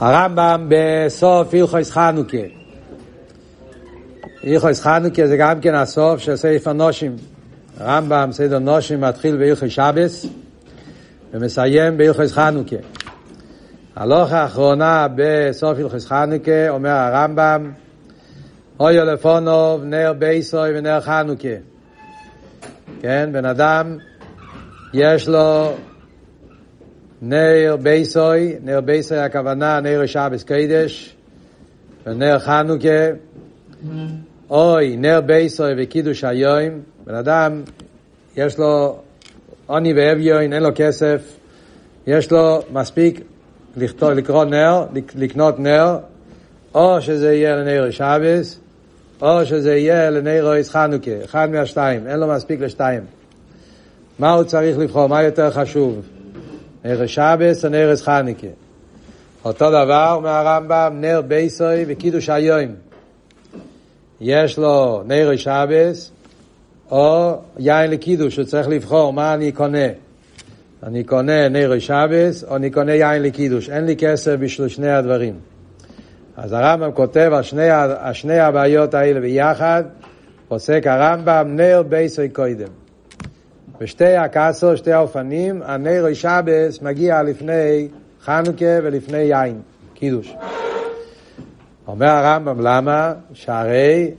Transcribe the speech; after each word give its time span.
הרמב"ם 0.00 0.66
בסוף 0.68 1.54
הלכויס 1.54 1.90
חנוכה. 1.90 2.36
הלכויס 4.44 4.80
חנוכה 4.80 5.26
זה 5.26 5.36
גם 5.36 5.60
כן 5.60 5.74
הסוף 5.74 6.20
של 6.20 6.36
סעיף 6.36 6.66
הנושים. 6.66 7.16
הרמב"ם, 7.80 8.28
סדר 8.32 8.58
נושים, 8.58 9.00
מתחיל 9.00 9.36
בהלכויס 9.36 9.72
שבס 9.72 10.26
ומסיים 11.32 11.96
בהלכויס 11.96 12.32
חנוכה. 12.32 12.76
הלוכה 13.96 14.40
האחרונה 14.42 15.06
בסוף 15.14 15.78
הלכויס 15.78 16.06
חנוכה 16.06 16.68
אומר 16.68 16.90
הרמב"ם 16.90 17.70
אוי 18.80 18.96
לפונוב 18.96 19.84
נר 19.84 20.12
בייסוי 20.18 20.78
ונר 20.78 21.00
חנוכה. 21.00 21.56
כן, 23.00 23.30
בן 23.32 23.44
אדם 23.44 23.96
יש 24.94 25.28
לו 25.28 25.72
נר 27.22 27.76
בייסוי, 27.82 28.56
נר 28.62 28.80
בייסוי 28.80 29.18
הכוונה 29.18 29.80
נר 29.80 30.06
שבס 30.06 30.42
קדש 30.42 31.16
ונר 32.06 32.38
חנוכה. 32.38 33.08
אוי 34.50 34.96
נר 34.96 35.20
בייסוי 35.20 35.72
וקידוש 35.78 36.24
היום. 36.24 36.80
בן 37.06 37.14
אדם 37.14 37.62
יש 38.36 38.58
לו 38.58 38.98
עוני 39.66 39.92
ואביון, 39.96 40.52
אין 40.52 40.62
לו 40.62 40.68
כסף. 40.74 41.36
יש 42.06 42.32
לו 42.32 42.62
מספיק 42.72 43.20
לכתוב, 43.76 44.10
לקרוא 44.10 44.44
נר, 44.44 44.84
לקנות 45.14 45.58
נר. 45.58 45.98
או 46.74 47.00
שזה 47.00 47.34
יהיה 47.34 47.56
לנר 47.56 47.90
שבס 47.90 48.60
או 49.22 49.46
שזה 49.46 49.76
יהיה 49.76 50.10
לנר 50.10 50.62
חנוכה, 50.68 51.10
אחד 51.24 51.50
מהשתיים, 51.50 52.06
אין 52.06 52.20
לו 52.20 52.26
מספיק 52.28 52.60
לשתיים. 52.60 53.00
מה 54.18 54.32
הוא 54.32 54.44
צריך 54.44 54.78
לבחור? 54.78 55.06
מה 55.06 55.22
יותר 55.22 55.50
חשוב? 55.50 56.02
נר 56.84 57.06
שבס 57.06 57.64
או 57.64 57.70
נר 57.70 57.96
חניקה. 57.96 58.46
אותו 59.44 59.70
דבר 59.70 60.18
מהרמב"ם, 60.22 60.96
נר 61.00 61.20
בייסוי 61.28 61.84
וקידוש 61.88 62.28
היום. 62.28 62.70
יש 64.20 64.58
לו 64.58 65.02
נר 65.06 65.36
שבס 65.36 66.10
או 66.90 67.34
יין 67.58 67.90
לקידוש, 67.90 68.36
הוא 68.36 68.44
צריך 68.44 68.68
לבחור 68.68 69.12
מה 69.12 69.34
אני 69.34 69.52
קונה. 69.52 69.86
אני 70.82 71.04
קונה 71.04 71.48
נר 71.48 71.78
שבס 71.78 72.44
או 72.44 72.56
אני 72.56 72.70
קונה 72.70 72.94
יין 72.94 73.22
לקידוש. 73.22 73.70
אין 73.70 73.84
לי 73.84 73.96
כסף 73.96 74.36
בשביל 74.40 74.68
שני 74.68 74.90
הדברים. 74.90 75.34
אז 76.36 76.52
הרמב"ם 76.52 76.92
כותב 76.92 77.30
על 77.34 77.42
שני, 77.42 77.70
על 77.70 78.12
שני 78.12 78.38
הבעיות 78.38 78.94
האלה 78.94 79.20
ביחד, 79.20 79.84
פוסק 80.48 80.82
הרמב"ם 80.86 81.56
נר 81.56 81.82
בייסוי 81.88 82.28
קודם. 82.28 82.77
בשתי 83.80 84.16
הקאסו, 84.16 84.76
שתי 84.76 84.92
האופנים, 84.92 85.62
הנר 85.64 86.14
שבס 86.14 86.82
מגיע 86.82 87.22
לפני 87.22 87.88
חנוכה 88.24 88.78
ולפני 88.82 89.18
יין, 89.18 89.60
קידוש. 89.94 90.34
אומר 91.86 92.08
הרמב"ם, 92.08 92.60
למה? 92.60 93.14
שהרי 93.32 94.10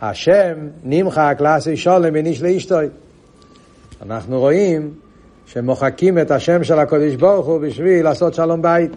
השם 0.00 0.54
נמחק 0.84 1.36
לעשי 1.40 1.76
שולם 1.76 2.16
איש 2.16 2.42
לאשתוי. 2.42 2.86
אנחנו 4.02 4.40
רואים 4.40 4.94
שמוחקים 5.46 6.18
את 6.18 6.30
השם 6.30 6.64
של 6.64 6.78
הקודש 6.78 7.14
ברוך 7.14 7.46
הוא 7.46 7.60
בשביל 7.60 8.04
לעשות 8.04 8.34
שלום 8.34 8.62
בית. 8.62 8.90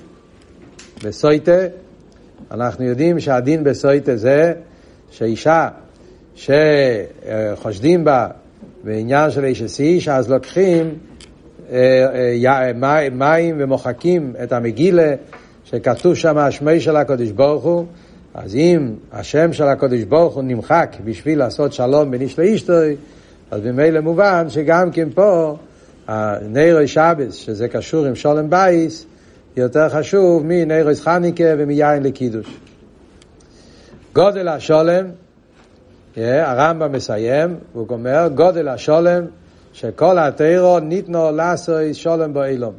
בסויטה, 1.04 1.58
אנחנו 2.52 2.86
יודעים 2.86 3.20
שהדין 3.20 3.64
בסויטה 3.64 4.16
זה 4.16 4.54
שאישה 5.12 5.70
שחושדים 6.36 8.04
בה 8.04 8.28
בעניין 8.86 9.32
של 9.32 9.46
איש 9.46 9.80
איש, 9.80 10.08
אז 10.08 10.30
לוקחים 10.30 10.96
אה, 11.72 12.34
אה, 12.84 13.10
מים 13.12 13.56
ומוחקים 13.60 14.34
את 14.44 14.52
המגילה 14.52 15.14
שכתוב 15.64 16.16
שם 16.16 16.38
השמי 16.38 16.80
של 16.80 16.96
הקודש 16.96 17.32
ברוך 17.32 17.64
הוא, 17.64 17.86
אז 18.34 18.56
אם 18.56 18.94
השם 19.12 19.54
של 19.54 19.64
הקודש 19.64 20.04
ברוך 20.04 20.36
הוא 20.36 20.44
נמחק 20.44 20.96
בשביל 21.04 21.40
לעשות 21.40 21.74
שלום 21.74 22.12
בין 22.12 22.22
איש 22.22 22.40
לאישתוי, 22.40 22.96
אז 23.52 23.62
במילא 23.62 24.00
מובן 24.00 24.46
שגם 24.50 24.92
כן 24.92 25.10
פה 25.10 25.58
נרו 26.50 26.88
שבס, 26.88 27.34
שזה 27.34 27.68
קשור 27.68 28.06
עם 28.06 28.16
שולם 28.16 28.50
בייס, 28.50 29.06
יותר 29.58 29.90
חשוב 29.90 30.44
מנרו 30.46 30.92
חניקה 31.00 31.54
ומיין 31.58 32.04
לקידוש. 32.04 32.58
גודל 34.14 34.48
השולם 34.48 35.06
הרמב"ם 36.18 36.92
מסיים, 36.92 37.56
והוא 37.74 37.88
אומר, 37.90 38.28
גודל 38.36 38.68
השולם 38.68 39.26
שכל 39.74 40.20
התירו 40.20 40.80
ניתנו 40.80 41.32
לעשוי 41.32 41.94
שולם 41.94 42.34
באילום. 42.34 42.74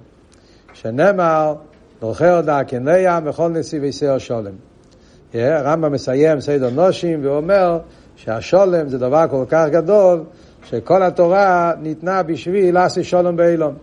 שנאמר, 0.74 1.54
דורכי 2.00 2.26
הודעה 2.26 2.64
כניה 2.64 3.20
וכל 3.24 3.48
נשיא 3.48 3.80
ויסר 3.80 4.18
שולם. 4.18 4.52
הרמב"ם 5.34 5.92
מסיים 5.92 6.40
סדר 6.40 6.70
נושים 6.70 7.20
ואומר 7.24 7.78
שהשולם 8.16 8.88
זה 8.88 8.98
דבר 8.98 9.24
כל 9.30 9.44
כך 9.48 9.66
גדול 9.70 10.24
שכל 10.64 11.02
התורה 11.02 11.72
ניתנה 11.80 12.22
בשביל 12.22 12.74
לעשי 12.74 13.04
שולם 13.04 13.36
באילום. 13.36 13.74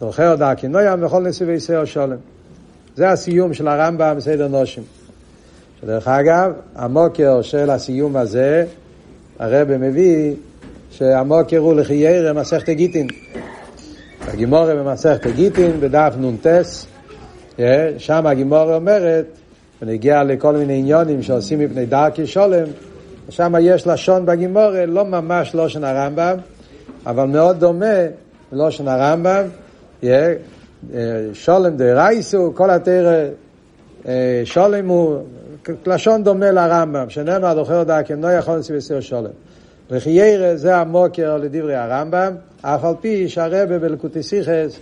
דורכי 0.00 0.24
הודעה 0.24 0.54
כניה 0.54 0.94
וכל 1.00 1.22
נשיא 1.22 1.46
ויסר 1.46 1.84
שולם. 1.84 2.16
זה 2.96 3.08
הסיום 3.10 3.54
של 3.54 3.68
הרמב"ם 3.68 4.14
בסדר 4.16 4.48
נושים. 4.48 4.82
שדרך 5.80 6.08
אגב, 6.08 6.52
המוקר 6.74 7.42
של 7.42 7.70
הסיום 7.70 8.16
הזה 8.16 8.66
הרב 9.38 9.76
מביא 9.76 10.34
שהמוקר 10.90 11.58
הוא 11.58 11.74
לחיירה 11.74 12.32
מסכת 12.32 12.70
גיטין. 12.70 13.06
הגימורה 14.20 14.74
במסכת 14.74 15.26
גיטין 15.26 15.80
בדף 15.80 16.14
נ"ט, 16.20 16.46
אה, 17.58 17.92
שם 17.98 18.26
הגימורה 18.26 18.76
אומרת, 18.76 19.26
ונגיע 19.82 20.22
לכל 20.24 20.56
מיני 20.56 20.78
עניונים 20.78 21.22
שעושים 21.22 21.58
מפני 21.58 21.86
דרכי 21.86 22.26
שולם, 22.26 22.66
שם 23.28 23.54
יש 23.60 23.86
לשון 23.86 24.26
בגימורה, 24.26 24.86
לא 24.86 25.04
ממש 25.04 25.54
לושן 25.54 25.84
הרמב"ם, 25.84 26.36
אבל 27.06 27.26
מאוד 27.26 27.60
דומה 27.60 27.96
ללושן 28.52 28.88
הרמב"ם, 28.88 29.44
אה, 30.04 30.32
שולם 31.32 31.76
דרייסו, 31.76 32.52
כל 32.54 32.70
התרא 32.70 33.24
אה, 34.08 34.42
שולם 34.44 34.88
הוא 34.88 35.18
לשון 35.86 36.24
דומה 36.24 36.50
לרמב"ם, 36.50 37.10
שנאמר 37.10 37.54
דוחר 37.54 37.82
דא 37.82 38.02
כמנו 38.02 38.30
יכול 38.30 38.56
לסביב 38.56 38.80
סיר 38.80 39.00
שולם. 39.00 39.30
וכי 39.90 40.10
ירא 40.10 40.54
זה 40.54 40.76
המוקר 40.76 41.36
לדברי 41.36 41.74
הרמב"ם, 41.74 42.34
אף 42.62 42.84
על 42.84 42.94
פי 43.00 43.28
שהרבה 43.28 43.78
בלקוטי 43.78 44.22
סיכס 44.22 44.78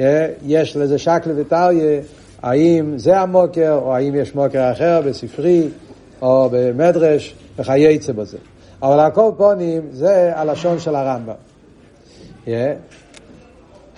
אה, 0.00 0.28
יש 0.46 0.76
לזה 0.76 0.98
שקלה 0.98 1.32
וטליה, 1.36 2.00
האם 2.42 2.98
זה 2.98 3.20
המוקר 3.20 3.78
או 3.82 3.94
האם 3.94 4.14
יש 4.14 4.34
מוקר 4.34 4.72
אחר 4.72 5.00
בספרי 5.06 5.68
או 6.22 6.48
במדרש 6.52 7.34
וכייצא 7.58 8.12
בזה. 8.12 8.38
אבל 8.82 9.00
על 9.00 9.10
כל 9.10 9.30
פנים 9.36 9.82
זה 9.92 10.32
הלשון 10.34 10.78
של 10.78 10.94
הרמב"ם. 10.94 11.34
Yeah. 12.44 12.48
אה, 12.48 12.74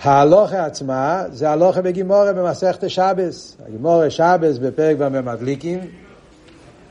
ההלוכה 0.03 0.65
עצמה 0.65 1.23
זה 1.31 1.49
הלוכה 1.49 1.81
בגמורה 1.81 2.33
במסכת 2.33 2.89
שבס. 2.89 3.57
הגמורה 3.67 4.09
שבס 4.09 4.57
בפרק 4.57 4.97
במה 4.97 5.19
מדליקין, 5.19 5.79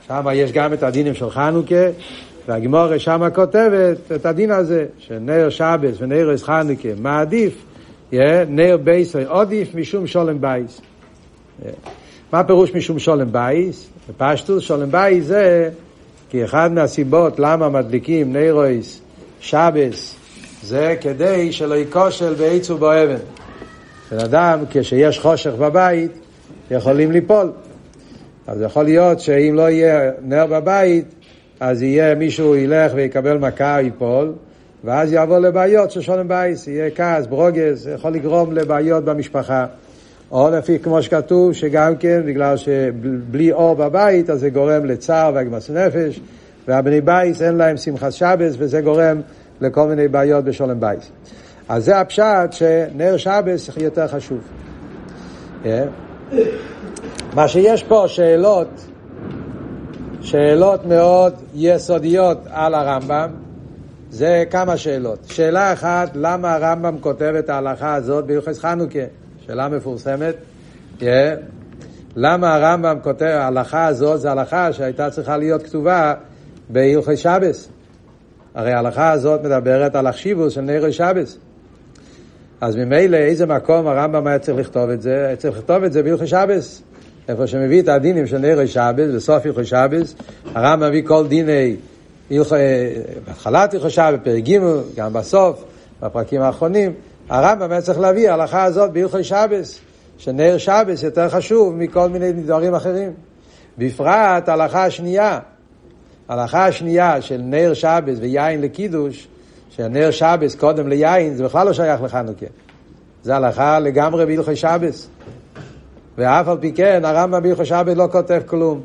שם 0.09 0.27
יש 0.33 0.51
גם 0.51 0.73
את 0.73 0.83
הדינים 0.83 1.13
של 1.13 1.29
חנוכה, 1.29 1.85
והגמורה 2.47 2.99
שם 2.99 3.21
כותבת 3.35 3.97
את 4.15 4.25
הדין 4.25 4.51
הזה, 4.51 4.85
שנר 4.97 5.49
שבס 5.49 5.95
ונר 5.99 6.37
חנוכה, 6.37 6.89
מה 7.01 7.21
עדיף? 7.21 7.53
Yeah, 8.11 8.15
נר 8.47 8.77
בייסוי 8.83 9.23
עדיף 9.29 9.75
משום 9.75 10.07
שולם 10.07 10.41
בייס. 10.41 10.81
Yeah. 11.61 11.65
מה 12.33 12.43
פירוש 12.43 12.73
משום 12.73 12.99
שולם 12.99 13.31
בייס? 13.31 13.89
בפשטוס 14.09 14.63
שולם 14.63 14.91
בייס 14.91 15.25
זה 15.25 15.69
כי 16.29 16.45
אחד 16.45 16.71
מהסיבות 16.71 17.39
למה 17.39 17.69
מדליקים 17.69 18.35
נרויס 18.35 19.01
שבס 19.39 20.15
זה 20.63 20.95
כדי 21.01 21.51
שלא 21.51 21.75
ייכושל 21.75 22.33
בעץ 22.33 22.77
ובאבן. 22.77 23.19
בן 24.11 24.19
אדם, 24.19 24.59
כשיש 24.71 25.19
חושך 25.19 25.51
בבית, 25.51 26.11
יכולים 26.71 27.11
ליפול. 27.11 27.51
אז 28.49 28.61
יכול 28.61 28.83
להיות 28.83 29.19
שאם 29.19 29.53
לא 29.55 29.69
יהיה 29.69 30.11
נר 30.21 30.45
בבית, 30.45 31.05
אז 31.59 31.81
יהיה 31.81 32.15
מישהו 32.15 32.55
ילך 32.55 32.91
ויקבל 32.95 33.37
מכה, 33.37 33.81
ייפול, 33.81 34.33
ואז 34.83 35.11
יעבור 35.11 35.39
לבעיות 35.39 35.91
של 35.91 36.01
שולם 36.01 36.27
בייס, 36.27 36.67
יהיה 36.67 36.89
כעס, 36.95 37.25
ברוגז, 37.25 37.89
יכול 37.95 38.11
לגרום 38.11 38.53
לבעיות 38.53 39.05
במשפחה. 39.05 39.65
או 40.31 40.49
לפי 40.49 40.79
כמו 40.79 41.01
שכתוב, 41.01 41.53
שגם 41.53 41.95
כן, 41.95 42.21
בגלל 42.25 42.57
שבלי 42.57 43.51
אור 43.51 43.75
בבית, 43.75 44.29
אז 44.29 44.39
זה 44.39 44.49
גורם 44.49 44.85
לצער 44.85 45.31
ועגמס 45.33 45.69
נפש, 45.69 46.19
והבני 46.67 47.01
בייס 47.01 47.41
אין 47.41 47.55
להם 47.55 47.77
שמחת 47.77 48.11
שבס, 48.11 48.55
וזה 48.57 48.81
גורם 48.81 49.21
לכל 49.61 49.87
מיני 49.87 50.07
בעיות 50.07 50.45
בשולם 50.45 50.79
בייס. 50.79 51.11
אז 51.69 51.85
זה 51.85 51.99
הפשט 51.99 52.51
שנר 52.51 53.17
שבס 53.17 53.69
יותר 53.77 54.07
חשוב. 54.07 54.39
Yeah. 55.63 55.67
מה 57.33 57.47
שיש 57.47 57.83
פה 57.83 58.03
שאלות, 58.07 58.67
שאלות 60.21 60.85
מאוד 60.85 61.33
יסודיות 61.53 62.37
על 62.49 62.73
הרמב"ם, 62.73 63.29
זה 64.09 64.43
כמה 64.51 64.77
שאלות. 64.77 65.19
שאלה 65.25 65.73
אחת, 65.73 66.09
למה 66.15 66.53
הרמב"ם 66.53 66.97
כותב 66.99 67.33
את 67.39 67.49
ההלכה 67.49 67.93
הזאת 67.93 68.25
בהלכוס 68.25 68.59
חנוכה? 68.59 68.99
שאלה 69.45 69.69
מפורסמת. 69.69 70.35
Yeah. 70.99 71.03
למה 72.15 72.55
הרמב"ם 72.55 72.97
כותב, 73.03 73.25
ההלכה 73.25 73.85
הזאת 73.85 74.21
זה 74.21 74.31
הלכה 74.31 74.73
שהייתה 74.73 75.09
צריכה 75.09 75.37
להיות 75.37 75.63
כתובה 75.63 76.13
בהלכי 76.69 77.17
שבס. 77.17 77.69
הרי 78.55 78.73
ההלכה 78.73 79.11
הזאת 79.11 79.43
מדברת 79.43 79.95
על 79.95 80.07
החשיבוס 80.07 80.53
של 80.53 80.61
נר 80.61 80.91
שבס. 80.91 81.37
אז 82.61 82.75
ממילא 82.75 83.17
איזה 83.17 83.45
מקום 83.45 83.87
הרמב"ם 83.87 84.27
היה 84.27 84.39
צריך 84.39 84.57
לכתוב 84.57 84.89
את 84.89 85.01
זה? 85.01 85.25
היה 85.25 85.35
צריך 85.35 85.57
לכתוב 85.57 85.83
את 85.83 85.93
זה 85.93 86.03
בהלכי 86.03 86.27
שבס. 86.27 86.81
איפה 87.29 87.47
שמביא 87.47 87.81
את 87.81 87.87
הדינים 87.87 88.27
של 88.27 88.37
נר 88.37 88.65
שבס, 88.65 89.15
בסוף 89.15 89.45
הלכי 89.45 89.65
שבס, 89.65 90.15
הרמב"ם 90.55 90.87
מביא 90.87 91.03
כל 91.07 91.27
דיני, 91.27 91.75
בהתחלת 93.27 93.73
הלכי 93.73 93.89
שבס, 93.89 94.19
בפרק 94.21 94.43
ג', 94.43 94.59
גם 94.95 95.13
בסוף, 95.13 95.63
בפרקים 96.01 96.41
האחרונים, 96.41 96.93
הרמב"ם 97.29 97.71
היה 97.71 97.81
צריך 97.81 97.99
להביא 97.99 98.29
ההלכה 98.29 98.63
הזאת 98.63 98.91
בהלכי 98.91 99.23
שבס. 99.23 99.79
שנר 100.17 100.57
שבס 100.57 101.03
יותר 101.03 101.29
חשוב 101.29 101.75
מכל 101.75 102.09
מיני 102.09 102.31
דברים 102.31 102.75
אחרים. 102.75 103.11
בפרט 103.77 104.49
הלכה 104.49 104.85
השנייה, 104.85 105.39
הלכה 106.27 106.65
השנייה 106.65 107.21
של 107.21 107.41
נר 107.43 107.73
שבס 107.73 108.17
ויין 108.19 108.61
לקידוש, 108.61 109.27
שנר 109.79 110.11
שבס 110.11 110.55
קודם 110.55 110.87
ליין, 110.87 111.35
זה 111.35 111.43
בכלל 111.43 111.67
לא 111.67 111.73
שייך 111.73 112.01
לחנוכה. 112.01 112.45
זה 113.23 113.35
הלכה 113.35 113.79
לגמרי 113.79 114.25
בהלכי 114.25 114.55
שבס. 114.55 115.09
ואף 116.17 116.47
על 116.47 116.57
פי 116.57 116.71
כן, 116.71 117.01
הרמב"ם 117.05 117.43
בהלכי 117.43 117.65
שבס 117.65 117.95
לא 117.95 118.07
כותב 118.11 118.41
כלום. 118.45 118.81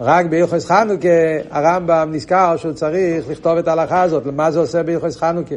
רק 0.00 0.26
בהלכי 0.26 0.60
חנוכה 0.60 1.08
הרמב"ם 1.50 2.08
נזכר 2.12 2.56
שהוא 2.56 2.72
צריך 2.72 3.28
לכתוב 3.30 3.58
את 3.58 3.68
ההלכה 3.68 4.02
הזאת, 4.02 4.26
מה 4.26 4.50
זה 4.50 4.58
עושה 4.58 4.82
בהלכי 4.82 5.18
חנוכה. 5.18 5.54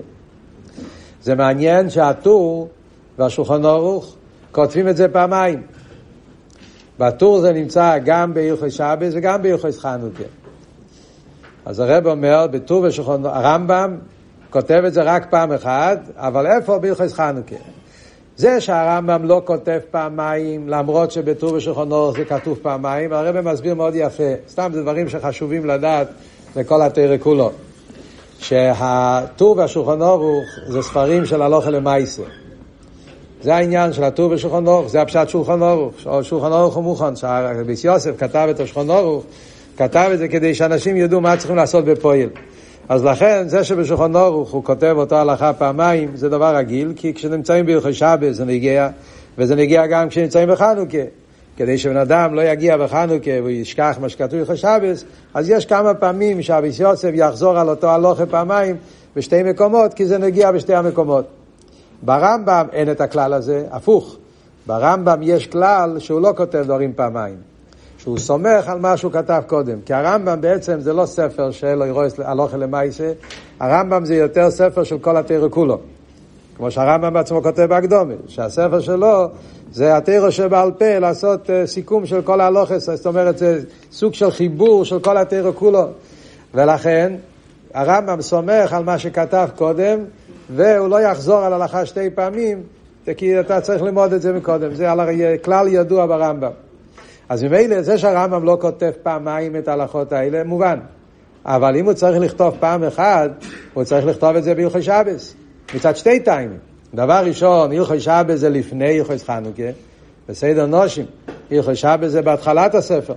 זה 1.24 1.36
מעניין 1.36 1.90
שהטור 1.90 2.70
והשולחן 3.18 3.66
ערוך 3.66 4.16
כותבים 4.52 4.88
את 4.88 4.98
זה 4.98 5.08
פעמיים. 5.08 5.62
בטור 7.00 7.42
זה 7.42 7.54
נמצא 7.54 7.98
גם 8.06 8.34
בהלכי 8.34 8.72
שבס 8.72 9.14
וגם 9.14 9.42
בהלכי 9.42 9.72
חנוכה. 9.72 10.24
אז 11.66 11.80
הרב 11.80 12.08
אומר, 12.08 12.48
בטור 12.52 12.84
ושולחן, 12.84 13.26
הרמב"ם 13.26 13.98
כותב 14.50 14.84
את 14.88 14.94
זה 14.94 15.02
רק 15.04 15.30
פעם 15.30 15.52
אחת, 15.52 16.00
אבל 16.16 16.48
איפה 16.48 16.78
בהלכי 16.78 17.10
חנוכה? 17.10 17.56
זה 18.38 18.62
שהרמב"ם 18.62 19.26
לא 19.26 19.42
כותב 19.46 19.80
פעמיים, 19.92 20.70
למרות 20.70 21.12
שבטור 21.12 21.54
ושולחן 21.54 21.92
אורך 21.92 22.18
זה 22.18 22.26
כתוב 22.26 22.60
פעמיים, 22.62 23.14
הרב 23.14 23.42
מסביר 23.42 23.76
מאוד 23.76 23.94
יפה. 23.96 24.34
סתם 24.48 24.72
זה 24.74 24.82
דברים 24.82 25.10
שחשובים 25.10 25.66
לדעת 25.66 26.08
לכל 26.56 26.82
התרא 26.82 27.18
כולו. 27.18 27.52
שהטור 28.40 29.58
והשולחן 29.58 30.02
אורך 30.02 30.60
זה 30.68 30.82
ספרים 30.82 31.26
של 31.26 31.42
הלוכה 31.42 31.70
למעשה. 31.70 32.24
זה 33.42 33.56
העניין 33.56 33.94
של 33.94 34.04
הטור 34.04 34.30
בשולחן 34.30 34.68
אורך, 34.68 34.88
זה 34.88 35.02
הפשט 35.02 35.30
שולחן 35.30 35.62
אורך. 35.62 35.94
שולחן 36.22 36.52
אורך 36.52 36.74
הוא 36.74 36.84
מוכן, 36.84 37.16
שביס 37.16 37.84
יוסף 37.84 38.12
כתב 38.18 38.48
את 38.50 38.60
השולחן 38.60 38.90
אורך, 38.90 39.24
כתב 39.78 40.10
את 40.14 40.20
זה 40.20 40.28
כדי 40.28 40.56
שאנשים 40.56 40.98
ידעו 40.98 41.22
מה 41.22 41.38
צריכים 41.38 41.56
לעשות 41.56 41.86
בפועל. 41.86 42.30
אז 42.90 43.04
לכן, 43.04 43.48
זה 43.48 43.64
שבשולחן 43.64 44.16
אורך 44.16 44.50
הוא 44.50 44.64
כותב 44.64 44.94
אותה 44.98 45.22
הלכה 45.22 45.54
פעמיים, 45.54 46.12
זה 46.16 46.30
דבר 46.30 46.56
רגיל, 46.56 46.94
כי 46.96 47.14
כשנמצאים 47.14 47.66
בהלכי 47.66 47.94
שבס 47.94 48.36
זה 48.36 48.46
נגיע, 48.46 48.90
וזה 49.38 49.56
נגיע 49.56 49.88
גם 49.88 50.10
כשנמצאים 50.10 50.50
בחנוכה. 50.50 50.98
כדי 51.58 51.78
שבן 51.78 51.98
אדם 51.98 52.34
לא 52.34 52.42
יגיע 52.42 52.78
בחנוכה 52.78 53.32
והוא 53.38 53.50
ישכח 53.50 53.98
מה 54.02 54.10
שכתוב 54.10 54.40
בהלכי 54.40 54.58
שבס, 54.58 55.04
אז 55.34 55.50
יש 55.50 55.66
כמה 55.66 55.94
פעמים 55.94 56.42
שהביס 56.42 56.80
יוסף 56.80 57.10
יחזור 57.14 57.60
על 57.60 57.70
אותו 57.70 57.90
הלוכה 57.90 58.26
פעמיים 58.26 58.76
בשתי 59.16 59.44
מקומות, 59.44 59.94
כי 59.94 60.06
זה 60.06 60.18
נגיע 60.18 60.52
בשתי 60.52 60.76
המקומות. 60.76 61.26
ברמב"ם 62.02 62.68
אין 62.72 62.92
את 62.92 63.02
הכלל 63.02 63.34
הזה, 63.34 63.66
הפוך. 63.72 64.18
ברמב"ם 64.68 65.20
יש 65.22 65.48
כלל 65.48 66.00
שהוא 66.00 66.22
לא 66.22 66.34
כותב 66.38 66.62
דברים 66.64 66.94
פעמיים. 66.96 67.49
שהוא 68.10 68.18
סומך 68.18 68.68
על 68.68 68.80
מה 68.80 68.98
שהוא 68.98 69.12
כתב 69.12 69.42
קודם. 69.48 69.80
כי 69.86 69.94
הרמב"ם 69.94 70.42
בעצם 70.42 70.80
זה 70.80 70.94
לא 70.94 71.06
ספר 71.06 71.52
של 71.52 71.82
הלוכה 72.18 72.58
למייסה, 72.58 73.12
הרמב"ם 73.60 74.06
זה 74.06 74.16
יותר 74.16 74.52
ספר 74.52 74.84
של 74.84 74.98
כל 75.00 75.18
התרא 75.18 75.50
כולו. 75.50 75.80
כמו 76.58 76.72
שהרמב"ם 76.72 77.14
בעצמו 77.14 77.44
כותב 77.44 77.64
בהקדומה, 77.64 78.14
שהספר 78.28 78.80
שלו 78.80 79.28
זה 79.72 79.98
התרא 79.98 80.30
שבעל 80.30 80.72
פה, 80.72 81.00
לעשות 81.00 81.50
uh, 81.50 81.52
סיכום 81.66 82.06
של 82.06 82.22
כל 82.22 82.42
ההלוכס, 82.42 82.90
זאת 82.90 83.06
אומרת 83.06 83.38
זה 83.38 83.62
סוג 83.92 84.14
של 84.14 84.32
חיבור 84.32 84.86
של 84.86 85.00
כל 85.00 85.18
התרא 85.18 85.52
כולו. 85.52 85.88
ולכן 86.54 87.14
הרמב"ם 87.74 88.22
סומך 88.22 88.74
על 88.74 88.84
מה 88.84 89.00
שכתב 89.00 89.50
קודם, 89.56 90.00
והוא 90.56 90.88
לא 90.88 91.02
יחזור 91.02 91.40
על 91.40 91.54
הלכה 91.54 91.86
שתי 91.86 92.10
פעמים, 92.10 92.64
כי 93.18 93.40
אתה 93.40 93.62
צריך 93.62 93.82
ללמוד 93.82 94.14
את 94.14 94.22
זה 94.22 94.34
מקודם, 94.34 94.76
זה 94.76 94.88
כלל 95.44 95.68
ידוע 95.68 96.06
ברמב"ם. 96.06 96.69
אז 97.30 97.44
ממילא 97.44 97.82
זה 97.82 97.98
שהרמב"ם 97.98 98.44
לא 98.44 98.58
כותב 98.62 98.92
פעמיים 99.04 99.56
את 99.56 99.68
ההלכות 99.68 100.12
האלה, 100.12 100.44
מובן. 100.44 100.80
אבל 101.46 101.76
אם 101.76 101.86
הוא 101.86 101.94
צריך 101.94 102.18
לכתוב 102.22 102.56
פעם 102.60 102.84
אחת, 102.84 103.32
הוא 103.74 103.84
צריך 103.84 104.06
לכתוב 104.06 104.36
את 104.36 104.44
זה 104.44 104.56
בהלכי 104.56 104.82
שבס. 104.82 105.36
מצד 105.76 105.96
שתי 105.96 106.20
טיימים. 106.20 106.58
דבר 106.94 107.22
ראשון, 107.26 107.72
הלכי 107.72 108.00
שבס 108.00 108.40
זה 108.40 108.50
לפני 108.50 109.00
הלכי 109.00 109.20
חנוכה, 109.20 109.64
בסדר 110.30 110.66
נושים. 110.66 111.06
הלכי 111.52 111.76
שבס 111.76 112.12
זה 112.12 112.22
בהתחלת 112.22 112.76
הספר. 112.76 113.14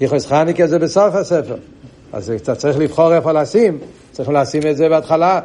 הלכי 0.00 0.20
חנוכה 0.20 0.66
זה 0.66 0.78
בסוף 0.78 1.14
הספר. 1.14 1.56
אז 2.12 2.30
אתה 2.30 2.54
צריך 2.54 2.78
לבחור 2.78 3.14
איפה 3.14 3.32
לשים, 3.32 3.78
צריך 4.12 4.28
לשים 4.28 4.62
את 4.70 4.76
זה 4.76 4.88
בהתחלה. 4.88 5.40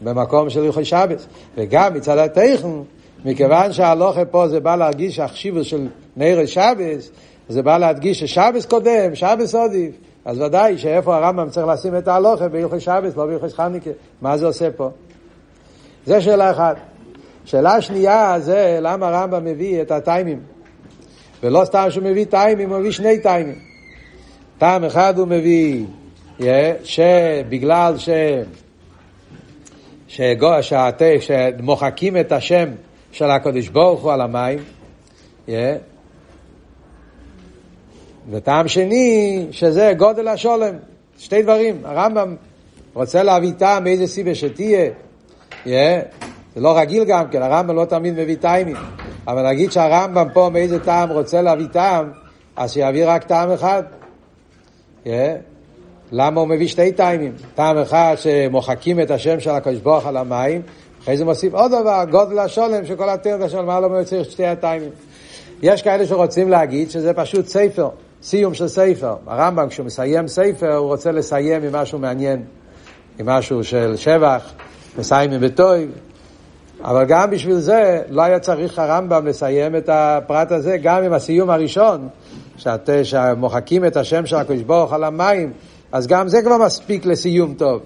במקום 0.00 0.50
של 0.50 0.64
הלכי 0.64 0.84
שבס. 0.84 1.26
וגם 1.56 1.94
מצד 1.94 2.18
הטכן, 2.18 2.68
מכיוון 3.24 3.72
שההלוכה 3.72 4.24
פה 4.24 4.48
זה 4.48 4.60
בא 4.60 4.76
להרגיש 4.76 5.18
החשיבות 5.18 5.64
של 5.64 5.88
נר 6.16 6.46
שבס, 6.46 7.10
זה 7.48 7.62
בא 7.62 7.78
להדגיש 7.78 8.20
ששבס 8.20 8.66
קודם, 8.66 9.14
שבס 9.14 9.54
עודיף. 9.54 9.94
אז 10.24 10.40
ודאי 10.40 10.78
שאיפה 10.78 11.16
הרמב"ם 11.16 11.50
צריך 11.50 11.66
לשים 11.66 11.96
את 11.96 12.08
ההלוכה 12.08 12.48
בהלכי 12.48 12.80
שבס, 12.80 13.16
לא 13.16 13.26
בהלכי 13.26 13.56
חניקה. 13.56 13.90
מה 14.22 14.36
זה 14.36 14.46
עושה 14.46 14.70
פה? 14.70 14.90
זה 16.06 16.20
שאלה 16.20 16.50
אחת. 16.50 16.76
שאלה 17.44 17.80
שנייה 17.80 18.40
זה 18.40 18.78
למה 18.82 19.08
הרמב"ם 19.08 19.44
מביא 19.44 19.82
את 19.82 19.90
הטיימים. 19.90 20.40
ולא 21.42 21.64
סתם 21.64 21.86
שהוא 21.90 22.04
מביא 22.04 22.24
טיימים, 22.24 22.70
הוא 22.70 22.78
מביא 22.78 22.90
שני 22.90 23.18
טיימים. 23.18 23.58
טעם 24.58 24.84
אחד 24.84 25.18
הוא 25.18 25.28
מביא, 25.28 25.84
שבגלל 26.84 27.94
ש... 27.98 28.08
שגו, 30.08 30.50
שעתה, 30.60 31.04
שמוחקים 31.20 32.16
את 32.16 32.32
השם 32.32 32.68
של 33.12 33.30
הקדוש 33.30 33.68
ברוך 33.68 34.02
הוא 34.02 34.12
על 34.12 34.20
המים, 34.20 34.58
yeah. 35.46 35.50
וטעם 38.30 38.68
שני, 38.68 39.46
שזה 39.50 39.92
גודל 39.96 40.28
השולם. 40.28 40.74
שתי 41.18 41.42
דברים. 41.42 41.80
הרמב"ם 41.84 42.36
רוצה 42.94 43.22
להביא 43.22 43.52
טעם 43.52 43.84
מאיזה 43.84 44.06
סיבה 44.06 44.34
שתהיה. 44.34 44.90
Yeah. 45.64 45.68
זה 46.54 46.60
לא 46.60 46.78
רגיל 46.78 47.04
גם 47.04 47.28
כן, 47.30 47.42
הרמב"ם 47.42 47.76
לא 47.76 47.84
תמיד 47.84 48.14
מביא 48.14 48.36
טעמים. 48.36 48.76
אבל 49.26 49.48
נגיד 49.48 49.72
שהרמב"ם 49.72 50.26
פה 50.32 50.50
מאיזה 50.52 50.84
טעם 50.84 51.10
רוצה 51.10 51.42
להביא 51.42 51.66
טעם, 51.72 52.10
אז 52.56 52.72
שיביא 52.72 53.04
רק 53.06 53.24
טעם 53.24 53.50
אחד. 53.50 53.82
Yeah. 55.04 55.08
למה 56.12 56.40
הוא 56.40 56.48
מביא 56.48 56.68
שתי 56.68 56.92
טיימים? 56.92 57.32
טעם 57.54 57.78
אחד 57.78 58.14
שמוחקים 58.16 59.00
את 59.00 59.10
השם 59.10 59.40
של 59.40 59.50
הקדוש 59.50 59.80
ברוך 59.80 60.06
על 60.06 60.16
המים, 60.16 60.62
אחרי 61.02 61.16
זה 61.16 61.24
מוסיף 61.24 61.54
עוד 61.54 61.70
דבר, 61.70 62.04
גודל 62.10 62.38
השולם 62.38 62.86
שכל 62.86 63.08
הטבע 63.08 63.48
של 63.48 63.60
מה 63.60 63.80
לא 63.80 64.04
צריך 64.04 64.30
שתי 64.30 64.46
הטיימים. 64.46 64.90
יש 65.62 65.82
כאלה 65.82 66.06
שרוצים 66.06 66.48
להגיד 66.48 66.90
שזה 66.90 67.12
פשוט 67.12 67.46
ספר, 67.46 67.88
סיום 68.22 68.54
של 68.54 68.68
ספר. 68.68 69.14
הרמב"ם 69.26 69.68
כשהוא 69.68 69.86
מסיים 69.86 70.28
ספר 70.28 70.76
הוא 70.76 70.86
רוצה 70.86 71.12
לסיים 71.12 71.62
עם 71.62 71.72
משהו 71.72 71.98
מעניין, 71.98 72.42
עם 73.18 73.26
משהו 73.26 73.64
של 73.64 73.96
שבח, 73.96 74.52
מסיים 74.98 75.32
עם 75.32 75.40
בטוי. 75.40 75.86
אבל 76.84 77.04
גם 77.04 77.30
בשביל 77.30 77.56
זה 77.56 78.02
לא 78.08 78.22
היה 78.22 78.38
צריך 78.38 78.78
הרמב"ם 78.78 79.26
לסיים 79.26 79.76
את 79.76 79.88
הפרט 79.92 80.52
הזה, 80.52 80.76
גם 80.76 81.04
עם 81.04 81.12
הסיום 81.12 81.50
הראשון, 81.50 82.08
שאת, 82.56 82.90
שמוחקים 83.02 83.84
את 83.84 83.96
השם 83.96 84.26
של 84.26 84.36
הקדוש 84.36 84.62
ברוך 84.62 84.92
על 84.92 85.04
המים, 85.04 85.52
אז 85.92 86.06
גם 86.06 86.28
זה 86.28 86.42
כבר 86.42 86.58
מספיק 86.58 87.06
לסיום 87.06 87.54
טוב. 87.54 87.80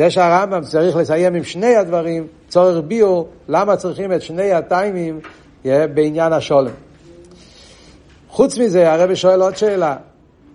זה 0.00 0.10
שהרמב"ם 0.10 0.60
צריך 0.60 0.96
לסיים 0.96 1.34
עם 1.34 1.44
שני 1.44 1.76
הדברים, 1.76 2.26
צורך 2.48 2.84
ביור, 2.86 3.28
למה 3.48 3.76
צריכים 3.76 4.12
את 4.12 4.22
שני 4.22 4.52
הטיימים 4.52 5.20
בעניין 5.64 6.32
השולם. 6.32 6.72
חוץ 8.28 8.58
מזה, 8.58 8.92
הרב 8.92 9.14
שואל 9.14 9.42
עוד 9.42 9.56
שאלה, 9.56 9.96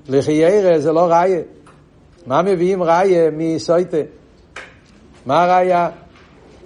לחיירה 0.09 0.79
זה 0.79 0.91
לא 0.91 1.05
ראיה. 1.11 1.39
מה 2.27 2.41
מביאים 2.41 2.83
ראיה 2.83 3.31
מסויטה? 3.31 3.97
מה 5.25 5.43
הראיה? 5.43 5.89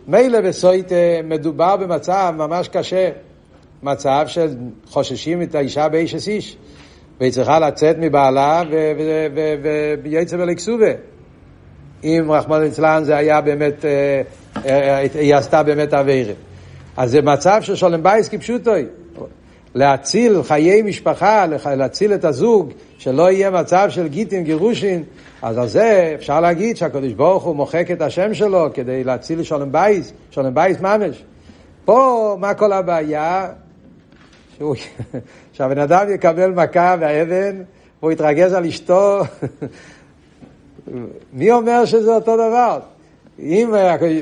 מילא 0.07 0.41
בסויטה 0.41 0.95
מדובר 1.23 1.77
במצב 1.77 2.33
ממש 2.37 2.67
קשה, 2.67 3.09
מצב 3.83 4.25
שחוששים 4.27 5.41
את 5.41 5.55
האישה 5.55 5.89
באיש 5.89 6.27
איש. 6.27 6.57
והיא 7.19 7.31
צריכה 7.31 7.59
לצאת 7.59 7.95
מבעלה 7.99 8.63
ויצא 10.03 10.37
בלכסובה. 10.37 11.08
אם 12.03 12.25
רחמנא 12.29 12.63
ליצלן 12.63 13.03
זה 13.03 13.17
היה 13.17 13.41
באמת, 13.41 13.85
אה, 13.85 14.21
אה, 14.65 14.97
היא 15.13 15.35
עשתה 15.35 15.63
באמת 15.63 15.93
עבירה. 15.93 16.33
אז 16.97 17.11
זה 17.11 17.21
מצב 17.21 17.61
של 17.61 17.75
שולם 17.75 18.03
בייס 18.03 18.29
כפשוטוי. 18.29 18.85
להציל 19.75 20.43
חיי 20.43 20.81
משפחה, 20.81 21.45
להציל 21.77 22.13
את 22.13 22.25
הזוג, 22.25 22.71
שלא 22.97 23.31
יהיה 23.31 23.51
מצב 23.51 23.87
של 23.89 24.07
גיטין, 24.07 24.43
גירושין, 24.43 25.03
אז 25.41 25.57
על 25.57 25.67
זה 25.67 26.11
אפשר 26.15 26.41
להגיד 26.41 26.77
שהקדוש 26.77 27.13
ברוך 27.13 27.43
הוא 27.43 27.55
מוחק 27.55 27.91
את 27.91 28.01
השם 28.01 28.33
שלו 28.33 28.67
כדי 28.73 29.03
להציל 29.03 29.43
שולם 29.43 29.71
בייס, 29.71 30.13
שולם 30.31 30.53
בייס 30.53 30.79
ממש. 30.79 31.23
פה, 31.85 32.37
מה 32.39 32.53
כל 32.53 32.73
הבעיה? 32.73 33.47
שהוא, 34.57 34.75
שהבן 35.53 35.77
אדם 35.77 36.13
יקבל 36.13 36.51
מכה 36.51 36.95
והאבן, 36.99 37.55
והוא 37.99 38.11
יתרגז 38.11 38.53
על 38.53 38.65
אשתו. 38.65 39.21
מי 41.33 41.51
אומר 41.51 41.85
שזה 41.85 42.15
אותו 42.15 42.35
דבר? 42.35 42.79
אם, 43.39 43.73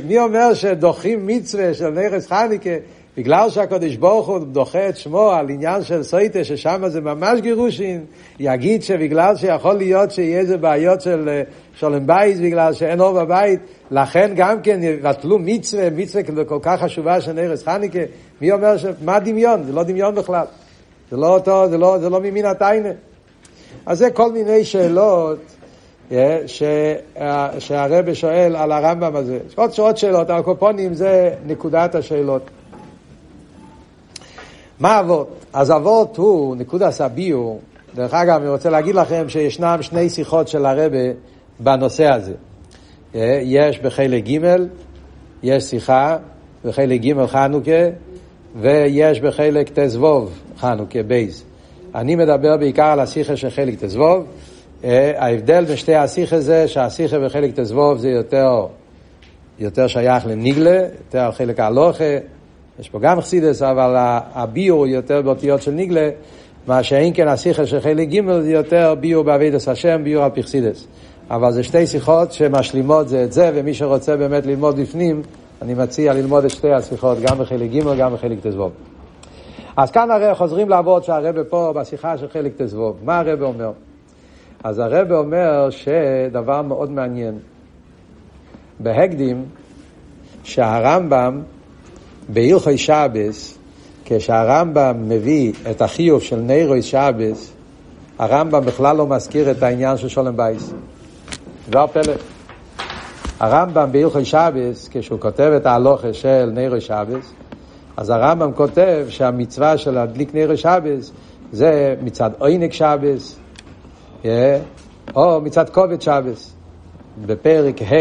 מי 0.07 0.19
אומר 0.19 0.53
שדוחים 0.53 1.27
מצווה 1.27 1.73
של 1.73 1.89
נכס 1.89 2.27
חניקה 2.27 2.69
בגלל 3.17 3.49
שהקדוש 3.49 3.95
ברוך 3.95 4.27
הוא 4.27 4.39
דוחה 4.39 4.89
את 4.89 4.97
שמו 4.97 5.29
על 5.31 5.49
עניין 5.49 5.83
של 5.83 6.03
סויטה, 6.03 6.43
ששם 6.43 6.83
זה 6.87 7.01
ממש 7.01 7.39
גירושין, 7.39 8.05
יגיד 8.39 8.83
שבגלל 8.83 9.35
שיכול 9.35 9.73
להיות 9.73 10.11
שיהיה 10.11 10.39
איזה 10.39 10.57
בעיות 10.57 11.01
של 11.01 11.29
אה, 11.29 11.41
שלום 11.75 12.07
בית, 12.07 12.37
בגלל 12.37 12.73
שאין 12.73 12.99
אור 12.99 13.23
בבית, 13.23 13.59
לכן 13.91 14.31
גם 14.35 14.61
כן 14.61 14.79
יבטלו 14.83 15.39
מצווה, 15.39 15.89
מצווה 15.89 16.23
כל 16.47 16.59
כך 16.61 16.81
חשובה 16.81 17.21
של 17.21 17.31
נרס 17.31 17.63
חניקה, 17.63 17.99
מי 18.41 18.51
אומר, 18.51 18.77
ש... 18.77 18.85
מה 19.01 19.19
דמיון? 19.19 19.63
זה 19.63 19.73
לא 19.73 19.83
דמיון 19.83 20.15
בכלל. 20.15 20.45
זה 21.11 21.17
לא 21.17 21.27
אותו, 21.27 21.69
זה 21.69 21.77
לא, 21.77 21.97
זה 21.97 22.09
לא 22.09 22.21
ממין 22.21 22.45
התיינה. 22.45 22.89
אז 23.85 23.97
זה 23.97 24.11
כל 24.11 24.31
מיני 24.31 24.63
שאלות 24.63 25.39
אה, 26.11 26.39
ש... 26.45 26.63
אה, 27.17 27.49
שהרבא 27.59 28.13
שואל 28.13 28.55
על 28.55 28.71
הרמב"ם 28.71 29.15
הזה. 29.15 29.39
עוד, 29.55 29.71
עוד 29.77 29.97
שאלות, 29.97 30.29
הקופונים 30.29 30.93
זה 30.93 31.33
נקודת 31.45 31.95
השאלות. 31.95 32.49
מה 34.79 34.99
אבות? 34.99 35.45
אז 35.53 35.71
אבות 35.71 36.17
הוא 36.17 36.55
נקודס 36.55 37.01
הביור. 37.01 37.59
דרך 37.95 38.13
אגב, 38.13 38.41
אני 38.41 38.49
רוצה 38.49 38.69
להגיד 38.69 38.95
לכם 38.95 39.29
שישנם 39.29 39.77
שני 39.81 40.09
שיחות 40.09 40.47
של 40.47 40.65
הרבה 40.65 40.97
בנושא 41.59 42.13
הזה. 42.13 42.33
אה, 43.15 43.39
יש 43.43 43.79
בחלק 43.79 44.23
ג', 44.23 44.39
יש 45.43 45.63
שיחה 45.63 46.17
בחלק 46.65 47.01
ג' 47.01 47.25
חנוכה, 47.25 47.71
ויש 48.61 49.21
בחלק 49.21 49.69
ט"ו 49.69 50.27
חנוכה 50.57 51.03
בייס. 51.03 51.43
אני 51.95 52.15
מדבר 52.15 52.57
בעיקר 52.57 52.85
על 52.85 52.99
השיחה 52.99 53.35
של 53.35 53.49
חלק 53.49 53.75
ט"ו. 53.79 54.23
אה, 54.83 55.11
ההבדל 55.17 55.65
בין 55.65 55.75
שתי 55.75 55.95
השיחה 55.95 56.39
זה 56.39 56.67
שהשיחה 56.67 57.19
בחלק 57.19 57.55
ט"ו 57.55 57.97
זה 57.97 58.09
יותר, 58.09 58.65
יותר 59.59 59.87
שייך 59.87 60.25
לנגלה, 60.25 60.79
יותר 60.97 61.19
על 61.19 61.31
חלק 61.31 61.59
ההלוכה. 61.59 62.17
יש 62.79 62.89
פה 62.89 62.99
גם 62.99 63.21
חסידס, 63.21 63.61
אבל 63.61 63.93
הביאור 64.33 64.87
יותר 64.87 65.21
באותיות 65.21 65.61
של 65.61 65.71
נגלה, 65.71 66.09
מה 66.67 66.83
שאין 66.83 67.13
כן 67.13 67.27
השיחה 67.27 67.65
של 67.65 67.79
חלק 67.79 68.09
ג' 68.09 68.41
זה 68.41 68.51
יותר 68.51 68.95
ביאור 68.99 69.23
בעבידת 69.23 69.67
השם, 69.67 70.01
ביאור 70.03 70.23
על 70.23 70.29
פי 70.29 70.44
חסידס. 70.44 70.87
אבל 71.29 71.51
זה 71.51 71.63
שתי 71.63 71.87
שיחות 71.87 72.31
שמשלימות 72.31 73.09
זה 73.09 73.23
את 73.23 73.33
זה, 73.33 73.51
ומי 73.55 73.73
שרוצה 73.73 74.15
באמת 74.15 74.45
ללמוד 74.45 74.79
בפנים, 74.79 75.21
אני 75.61 75.73
מציע 75.73 76.13
ללמוד 76.13 76.45
את 76.45 76.49
שתי 76.49 76.71
השיחות, 76.71 77.17
גם 77.21 77.37
בחלק 77.37 77.71
ג' 77.71 77.97
גם 77.97 78.13
בחלק 78.13 78.39
ט"ו. 78.39 78.69
אז 79.77 79.91
כאן 79.91 80.11
הרי 80.11 80.35
חוזרים 80.35 80.69
לעבוד 80.69 81.03
שהרבא 81.03 81.41
פה 81.49 81.73
בשיחה 81.75 82.17
של 82.17 82.27
חלק 82.27 82.51
ט"ו. 82.57 82.93
מה 83.03 83.19
הרבא 83.19 83.45
אומר? 83.45 83.71
אז 84.63 84.79
הרבא 84.79 85.15
אומר 85.15 85.69
שדבר 85.69 86.61
מאוד 86.61 86.91
מעניין. 86.91 87.39
בהקדים, 88.79 89.45
שהרמב"ם 90.43 91.41
בהלכוי 92.29 92.77
שבס, 92.77 93.57
כשהרמב"ם 94.05 95.09
מביא 95.09 95.53
את 95.71 95.81
החיוב 95.81 96.21
של 96.21 96.35
נירוי 96.35 96.81
שבס, 96.81 97.53
הרמב"ם 98.19 98.65
בכלל 98.65 98.95
לא 98.95 99.07
מזכיר 99.07 99.51
את 99.51 99.63
העניין 99.63 99.97
של 99.97 100.07
שולם 100.07 100.37
בייס. 100.37 100.73
זה 101.71 101.81
הפלא. 101.81 102.13
הרמב"ם 103.39 103.91
בהלכוי 103.91 104.25
שבס, 104.25 104.89
כשהוא 104.91 105.19
כותב 105.19 105.53
את 105.57 105.65
ההלוכה 105.65 106.13
של 106.13 106.49
נירוי 106.53 106.81
שבס, 106.81 107.33
אז 107.97 108.09
הרמב"ם 108.09 108.51
כותב 108.53 109.05
שהמצווה 109.09 109.77
של 109.77 109.91
להדליק 109.91 110.33
נירוי 110.33 110.57
שבס 110.57 111.11
זה 111.51 111.95
מצד 112.01 112.29
עוינג 112.39 112.73
שבס, 112.73 113.35
אה, 113.35 113.46
או 115.15 115.41
מצד 115.41 115.69
כבוד 115.69 116.01
שבס. 116.01 116.53
בפרק 117.25 117.81
ה', 117.81 117.95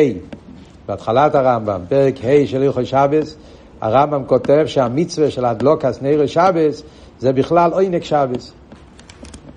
בהתחלת 0.86 1.34
הרמב"ם, 1.34 1.80
פרק 1.88 2.14
ה' 2.24 2.46
של 2.46 2.62
הלכוי 2.62 2.86
שבס, 2.86 3.36
הרמב"ם 3.80 4.24
כותב 4.26 4.64
שהמצווה 4.66 5.30
של 5.30 5.44
הדלוקס 5.44 6.02
נר 6.02 6.26
שבס 6.26 6.82
זה 7.18 7.32
בכלל 7.32 7.72
עוינג 7.72 8.02
שבס. 8.02 8.52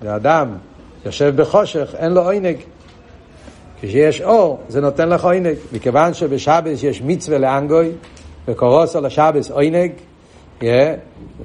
ואדם 0.02 0.48
יושב 1.06 1.36
בחושך, 1.36 1.94
אין 1.98 2.12
לו 2.12 2.22
עוינג. 2.22 2.56
כשיש 3.80 4.22
אור, 4.22 4.60
זה 4.68 4.80
נותן 4.80 5.08
לך 5.08 5.24
עוינג. 5.24 5.56
מכיוון 5.72 6.14
שבשבס 6.14 6.82
יש 6.82 7.02
מצווה 7.02 7.38
לאנגוי, 7.38 7.90
וקורוסו 8.48 9.00
לשבס 9.00 9.50
yeah, 10.60 10.64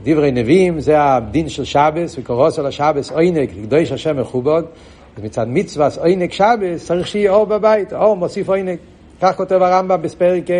דברי 0.04 0.32
נביאים, 0.32 0.80
זה 0.80 1.04
הדין 1.04 1.50
של 1.50 1.64
שבס, 1.64 2.16
וקורוסו 2.20 2.64
לשבס 2.64 3.12
עוינג, 3.12 3.50
קדוש 3.64 3.92
השם 3.92 4.20
מכובד, 4.20 4.64
ומצד 5.18 5.46
מצווה 5.48 5.88
עוינג 5.98 6.32
שבס 6.32 6.86
צריך 6.86 7.08
שיהיה 7.08 7.32
אור 7.32 7.46
בבית, 7.46 7.94
אור 7.94 8.18
מוסיף 8.18 8.50
עוינג. 8.50 8.78
כך 9.22 9.38
כותב 9.38 9.62
הרמב"ם 9.62 10.02
בספריק 10.02 10.52
ה'. 10.52 10.54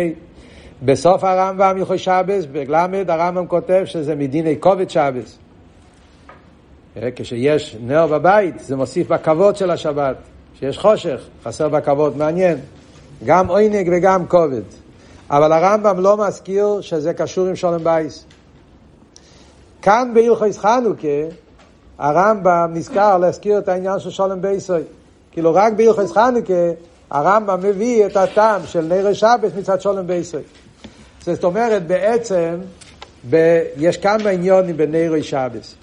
בסוף 0.82 1.24
הרמב"ם 1.24 1.74
הלכוי 1.78 1.98
שבס, 1.98 2.44
בלמד 2.52 3.10
הרמב"ם 3.10 3.46
כותב 3.46 3.82
שזה 3.84 4.14
מדיני 4.14 4.56
כבוד 4.60 4.90
שבס. 4.90 5.38
אה, 6.96 7.08
כשיש 7.16 7.76
נר 7.86 8.06
בבית, 8.06 8.60
זה 8.60 8.76
מוסיף 8.76 9.08
בכבוד 9.08 9.56
של 9.56 9.70
השבת. 9.70 10.16
כשיש 10.54 10.78
חושך, 10.78 11.20
חסר 11.44 11.68
בכבוד, 11.68 12.16
מעניין. 12.16 12.58
גם 13.24 13.48
עוינג 13.48 13.88
וגם 13.92 14.26
כבוד. 14.26 14.62
אבל 15.30 15.52
הרמב"ם 15.52 16.00
לא 16.00 16.26
מזכיר 16.26 16.80
שזה 16.80 17.14
קשור 17.14 17.46
עם 17.46 17.56
שולם 17.56 17.84
בייס. 17.84 18.24
כאן 19.82 20.10
בהלכויס 20.14 20.58
חנוכה, 20.58 21.08
הרמב"ם 21.98 22.70
נזכר 22.74 23.18
להזכיר 23.18 23.58
את 23.58 23.68
העניין 23.68 23.98
של 23.98 24.10
שולם 24.10 24.42
בייסוי. 24.42 24.82
כאילו 25.32 25.54
רק 25.54 25.72
בהלכויס 25.72 26.12
חנוכה, 26.12 26.70
הרמב"ם 27.10 27.60
מביא 27.62 28.06
את 28.06 28.16
הטעם 28.16 28.60
של 28.66 28.84
נר 28.84 29.12
שבת 29.12 29.56
מצד 29.58 29.80
שולם 29.80 30.06
בייסוי. 30.06 30.42
זאת 31.20 31.44
אומרת, 31.44 31.86
בעצם, 31.86 32.56
ב, 33.30 33.62
יש 33.76 33.96
כמה 33.96 34.30
עניונים 34.30 34.76
בנירוי 34.76 35.22
שבס. 35.22 35.74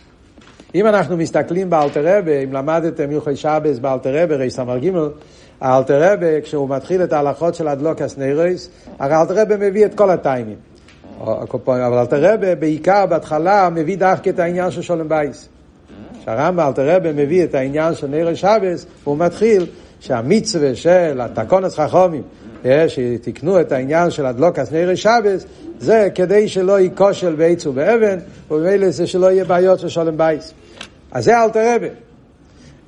אם 0.75 0.88
אנחנו 0.88 1.17
מסתכלים 1.17 1.70
באלתרבה, 1.70 2.39
אם 2.43 2.53
למדתם 2.53 3.12
יוחי 3.12 3.36
שבס 3.36 3.79
באלתרבה, 3.79 4.36
רי 4.36 4.51
סמר 4.51 4.77
ג', 4.77 4.91
האלתרבה, 5.62 6.41
כשהוא 6.41 6.70
מתחיל 6.70 7.03
את 7.03 7.13
ההלכות 7.13 7.55
של 7.55 7.67
הדלוקס 7.67 8.17
נירויס, 8.17 8.70
הרי 9.00 9.13
האלתרבה 9.13 9.58
מביא 9.58 9.86
את 9.86 9.96
כל 9.96 10.10
הטיימים. 10.10 10.58
אבל 11.22 11.98
אלתרבה 11.98 12.55
בעיקר 12.55 13.05
בהתחלה 13.05 13.70
מביא 13.70 13.98
דווקא 13.98 14.29
את 14.29 14.39
העניין 14.39 14.72
של 14.72 14.82
שולם 14.82 15.10
בייס. 15.10 15.50
כשהרמב"ם 16.23 16.59
אלתרבה 16.59 17.13
מביא 17.13 17.43
את 17.43 17.55
העניין 17.55 17.95
של 17.95 18.07
נירויס 18.07 18.39
שבס, 18.39 18.85
הוא 19.03 19.17
מתחיל 19.17 19.65
שהמצווה 19.99 20.75
של 20.75 21.21
התקונס 21.21 21.79
חכמים, 21.79 22.21
אה, 22.65 22.85
שתיקנו 22.89 23.61
את 23.61 23.71
העניין 23.71 24.11
של 24.11 24.25
הדלוקס 24.25 24.71
נרי 24.71 24.97
שבס, 24.97 25.45
זה 25.79 26.07
כדי 26.15 26.47
שלא 26.47 26.79
יהיה 26.79 26.89
נכשל 26.95 27.35
בעץ 27.35 27.65
ובאבן, 27.65 28.17
ובמילא 28.51 28.89
זה 28.89 29.07
שלא 29.07 29.31
יהיה 29.31 29.45
בעיות 29.45 29.79
של 29.79 29.89
שולם 29.89 30.17
בייס. 30.17 30.53
אז 31.11 31.25
זה 31.25 31.43
אלטער 31.43 31.75
רבי. 31.75 31.88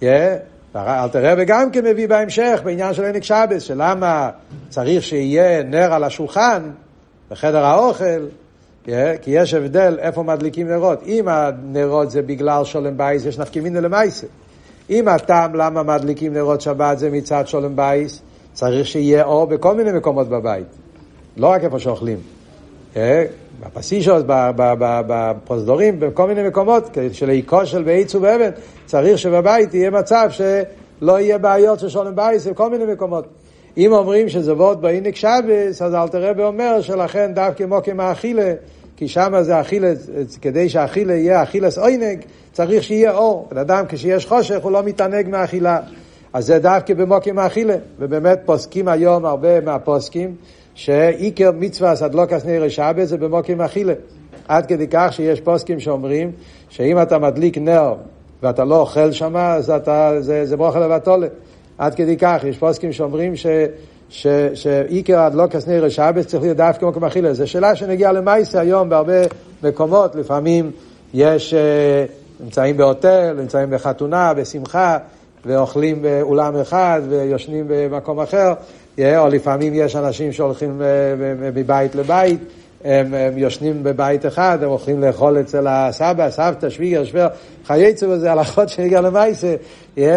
אה, 0.03 0.35
אלטער 0.75 1.31
רבי 1.31 1.43
גם 1.43 1.71
כן 1.71 1.85
מביא 1.85 2.07
בהמשך 2.07 2.59
בעניין 2.63 2.93
של 2.93 3.05
עונג 3.05 3.23
שבס, 3.23 3.63
שלמה 3.63 4.29
צריך 4.69 5.03
שיהיה 5.03 5.63
נר 5.63 5.93
על 5.93 6.03
השולחן, 6.03 6.61
בחדר 7.31 7.65
האוכל, 7.65 8.25
כי 9.21 9.31
יש 9.31 9.53
הבדל 9.53 9.97
איפה 9.99 10.23
מדליקים 10.23 10.67
נרות. 10.67 11.03
אם 11.05 11.27
הנרות 11.27 12.11
זה 12.11 12.21
בגלל 12.21 12.63
שולם 12.63 12.97
בייס, 12.97 13.25
יש 13.25 13.39
נפקא 13.39 13.60
מינה 13.60 13.81
למעשה. 13.81 14.27
אם 14.89 15.07
הטעם 15.07 15.55
למה 15.55 15.83
מדליקים 15.83 16.33
נרות 16.33 16.61
שבת 16.61 16.99
זה 16.99 17.09
מצד 17.09 17.47
שולם 17.47 17.75
בייס, 17.75 18.21
צריך 18.53 18.87
שיהיה 18.87 19.23
אור 19.23 19.45
בכל 19.45 19.75
מיני 19.75 19.91
מקומות 19.91 20.29
בבית, 20.29 20.67
לא 21.37 21.47
רק 21.47 21.63
איפה 21.63 21.79
שאוכלים. 21.79 22.17
אה? 22.95 23.25
בפסישות, 23.59 24.25
בפרוזדורים, 25.07 25.99
בכל 25.99 26.27
מיני 26.27 26.47
מקומות, 26.47 26.89
כדי 26.89 27.13
שלעיקו 27.13 27.65
של 27.65 27.83
בעיץ 27.83 28.15
ובאבן, 28.15 28.49
צריך 28.85 29.17
שבבית 29.17 29.73
יהיה 29.73 29.89
מצב 29.89 30.29
שלא 30.29 31.19
יהיה 31.19 31.37
בעיות 31.37 31.79
של 31.79 31.89
שולם 31.89 32.15
בייס 32.15 32.47
בכל 32.47 32.69
מיני 32.69 32.85
מקומות. 32.85 33.25
אם 33.77 33.93
אומרים 33.93 34.29
שזה 34.29 34.53
וורד 34.53 34.81
באינק 34.81 35.15
שבס, 35.15 35.81
אז 35.81 35.93
אל 35.93 36.07
תראה 36.07 36.31
ואומר 36.37 36.81
שלכן 36.81 37.31
דווקא 37.33 37.63
מוקים 37.63 37.99
האכילה, 37.99 38.53
כי 38.97 39.07
שם 39.07 39.33
זה 39.41 39.61
אכילה, 39.61 39.93
כדי 40.41 40.69
שהאכילה 40.69 41.13
יהיה 41.13 41.43
אכילס 41.43 41.77
עוינג, 41.77 42.19
צריך 42.51 42.83
שיהיה 42.83 43.11
אור. 43.11 43.47
בן 43.51 43.57
אדם 43.57 43.85
כשיש 43.89 44.25
חושך 44.25 44.63
הוא 44.63 44.71
לא 44.71 44.83
מתענג 44.83 45.29
מהאכילה. 45.29 45.79
אז 46.33 46.45
זה 46.45 46.59
דווקא 46.59 46.93
במוקים 46.93 47.39
האכילה. 47.39 47.75
ובאמת 47.99 48.39
פוסקים 48.45 48.87
היום 48.87 49.25
הרבה 49.25 49.61
מהפוסקים, 49.61 50.35
שעיקר 50.73 51.51
מצווה 51.51 51.95
סדלוקס 51.95 52.45
נר 52.45 52.69
שבת 52.69 53.07
זה 53.07 53.17
במוקים 53.17 53.61
האכילה. 53.61 53.93
עד 54.47 54.65
כדי 54.65 54.87
כך 54.91 55.13
שיש 55.13 55.41
פוסקים 55.41 55.79
שאומרים 55.79 56.31
שאם 56.69 57.01
אתה 57.01 57.19
מדליק 57.19 57.57
נר 57.57 57.93
ואתה 58.43 58.63
לא 58.63 58.79
אוכל 58.79 59.11
שם, 59.11 59.37
אז 59.37 59.69
אתה, 59.69 60.11
זה, 60.19 60.45
זה 60.45 60.57
ברוך 60.57 60.75
לבטולה. 60.75 61.27
עד 61.77 61.95
כדי 61.95 62.17
כך, 62.17 62.43
יש 62.43 62.57
פוסקים 62.57 62.91
שאומרים 62.91 63.35
ש... 63.35 63.45
שעיקר 64.09 65.19
הדלוקס 65.19 65.67
נר 65.67 65.89
שבס 65.89 66.25
צריך 66.25 66.43
להיות 66.43 66.57
דווקא 66.57 66.85
במקום 66.85 67.03
אכילה. 67.03 67.33
זו 67.33 67.47
שאלה 67.47 67.75
שנגיעה 67.75 68.11
למעשה 68.11 68.59
היום 68.59 68.89
בהרבה 68.89 69.21
מקומות, 69.63 70.15
לפעמים 70.15 70.71
יש, 71.13 71.53
אה, 71.53 72.05
נמצאים 72.39 72.77
בהוטל, 72.77 73.33
נמצאים 73.39 73.69
בחתונה, 73.69 74.33
בשמחה, 74.33 74.97
ואוכלים 75.45 76.01
באולם 76.01 76.55
אחד 76.55 77.01
ויושנים 77.09 77.65
במקום 77.67 78.19
אחר, 78.19 78.53
או 78.99 79.27
לפעמים 79.27 79.73
יש 79.75 79.95
אנשים 79.95 80.31
שהולכים 80.31 80.81
אה, 80.81 80.87
מבית 81.53 81.95
לבית. 81.95 82.39
הם, 82.83 83.13
הם 83.13 83.37
יושנים 83.37 83.83
בבית 83.83 84.25
אחד, 84.25 84.57
הם 84.61 84.69
הולכים 84.69 85.01
לאכול 85.01 85.39
אצל 85.39 85.67
הסבא, 85.67 86.29
סבתא, 86.29 86.69
שוויגר, 86.69 87.03
שוור, 87.03 87.27
חייצו 87.65 88.09
בזה 88.09 88.31
הלכות 88.31 88.69
שהגיע 88.69 89.01
למעשה, 89.01 89.55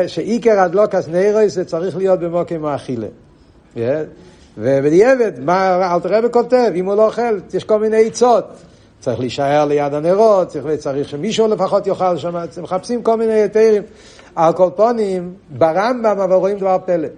שעיקר 0.07 0.61
הדלוקס 0.61 1.09
ניירויס 1.09 1.55
זה 1.55 1.65
צריך 1.65 1.97
להיות 1.97 2.21
במוקם 2.21 2.65
האכילה. 2.65 3.07
ובדיעבד, 4.59 5.33
מה 5.41 5.95
אלתר 5.95 6.15
רבי 6.15 6.29
כותב, 6.31 6.71
אם 6.75 6.87
הוא 6.87 6.95
לא 6.95 7.07
אוכל, 7.07 7.39
יש 7.55 7.65
כל 7.65 7.79
מיני 7.79 8.07
עצות. 8.07 8.45
צריך 9.01 9.21
להישאר 9.21 9.65
ליד 9.65 9.95
הנרות, 9.95 10.49
צריך, 10.49 10.67
צריך 10.79 11.09
שמישהו 11.09 11.49
לפחות 11.49 11.87
יאכל 11.87 12.17
שם, 12.17 12.45
מחפשים 12.63 13.03
כל 13.03 13.17
מיני 13.17 13.33
היתרים. 13.33 13.83
על 14.39 14.53
כל 14.53 14.71
פונים, 14.77 15.35
ברמב"ם 15.51 16.21
אבל 16.21 16.35
רואים 16.35 16.59
דבר 16.59 16.77
פלא. 16.85 17.09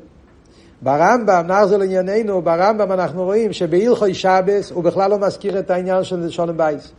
ברמב"ם, 0.83 1.45
נחזור 1.47 1.79
לענייננו, 1.79 2.43
ברמב"ם 2.43 2.93
אנחנו 2.93 3.25
רואים 3.25 3.53
שבהלכוי 3.53 4.15
שבס 4.15 4.71
הוא 4.71 4.85
בכלל 4.85 5.11
לא 5.11 5.19
מזכיר 5.19 5.59
את 5.59 5.71
העניין 5.71 6.05
של 6.05 6.31
שולם 6.31 6.57
בייס. 6.57 6.93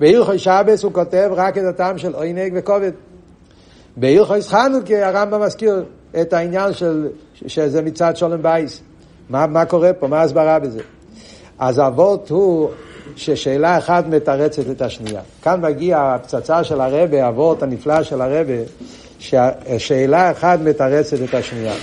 בהלכוי 0.00 0.38
שבס 0.38 0.82
הוא 0.82 0.92
כותב 0.92 1.30
רק 1.34 1.58
את 1.58 1.62
הטעם 1.64 1.98
של 1.98 2.14
עונג 2.14 2.52
וכובד. 2.54 2.92
בהלכוי 3.96 4.42
חנוכה 4.42 5.06
הרמב"ם 5.06 5.40
מזכיר 5.40 5.84
את 6.20 6.32
העניין 6.32 6.72
של, 6.72 7.08
שזה 7.46 7.82
מצד 7.82 8.16
שולם 8.16 8.42
בייס. 8.42 8.80
מה, 9.30 9.46
מה 9.46 9.64
קורה 9.64 9.92
פה? 9.92 10.06
מה 10.08 10.20
ההסברה 10.20 10.58
בזה? 10.58 10.80
אז 11.58 11.78
האבות 11.78 12.30
הוא 12.30 12.70
ששאלה 13.16 13.78
אחת 13.78 14.06
מתרצת 14.06 14.70
את 14.70 14.82
השנייה. 14.82 15.20
כאן 15.42 15.60
מגיע 15.60 16.00
הפצצה 16.00 16.64
של 16.64 16.80
הרבה, 16.80 17.24
האבות 17.24 17.62
הנפלא 17.62 18.02
של 18.02 18.20
הרבה, 18.20 18.54
ששאלה 19.18 20.30
אחת 20.30 20.58
מתרצת 20.60 21.16
את 21.28 21.34
השנייה. 21.34 21.74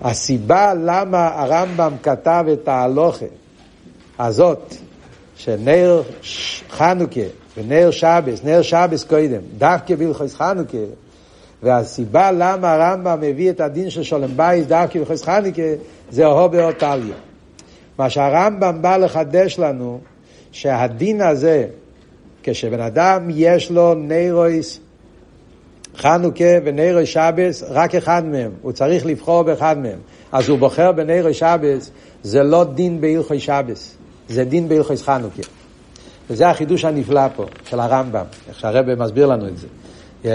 הסיבה 0.00 0.74
למה 0.74 1.28
הרמב"ם 1.34 1.92
כתב 2.02 2.44
את 2.52 2.68
ההלוכה 2.68 3.26
הזאת, 4.18 4.74
שנר 5.36 6.02
חנוכה 6.70 7.20
ונר 7.56 7.90
שבס, 7.90 8.44
נר 8.44 8.62
שבס 8.62 9.04
קודם, 9.04 9.40
דווקא 9.58 9.94
בהלכות 9.94 10.32
חנוכה, 10.32 10.78
והסיבה 11.62 12.30
למה 12.32 12.72
הרמב"ם 12.72 13.20
מביא 13.20 13.50
את 13.50 13.60
הדין 13.60 13.90
של 13.90 14.02
שולם 14.02 14.36
בייס 14.36 14.66
דווקא 14.66 14.98
בהלכות 14.98 15.22
חנוכה, 15.22 15.62
זה 16.10 16.26
אוהו 16.26 16.48
באותליה. 16.48 17.16
מה 17.98 18.10
שהרמב"ם 18.10 18.82
בא 18.82 18.96
לחדש 18.96 19.58
לנו, 19.58 20.00
שהדין 20.52 21.20
הזה, 21.20 21.66
כשבן 22.42 22.80
אדם 22.80 23.28
יש 23.30 23.70
לו 23.70 23.94
נירויס 23.94 24.80
חנוכה 25.96 26.44
ונרו 26.64 27.06
שבס, 27.06 27.62
רק 27.68 27.94
אחד 27.94 28.24
מהם, 28.24 28.50
הוא 28.62 28.72
צריך 28.72 29.06
לבחור 29.06 29.42
באחד 29.42 29.78
מהם. 29.78 29.98
אז 30.32 30.48
הוא 30.48 30.58
בוחר 30.58 30.92
בנרו 30.92 31.34
שבס, 31.34 31.90
זה 32.22 32.42
לא 32.42 32.64
דין 32.64 33.00
בהלכוי 33.00 33.40
שבס, 33.40 33.96
זה 34.28 34.44
דין 34.44 34.68
בהלכוי 34.68 34.96
חנוכה. 34.96 35.42
וזה 36.30 36.48
החידוש 36.48 36.84
הנפלא 36.84 37.28
פה, 37.36 37.44
של 37.64 37.80
הרמב"ם, 37.80 38.24
איך 38.48 38.60
שהרבא 38.60 38.94
מסביר 38.94 39.26
לנו 39.26 39.48
את 39.48 39.58
זה. 39.58 39.66
Yeah. 40.24 40.28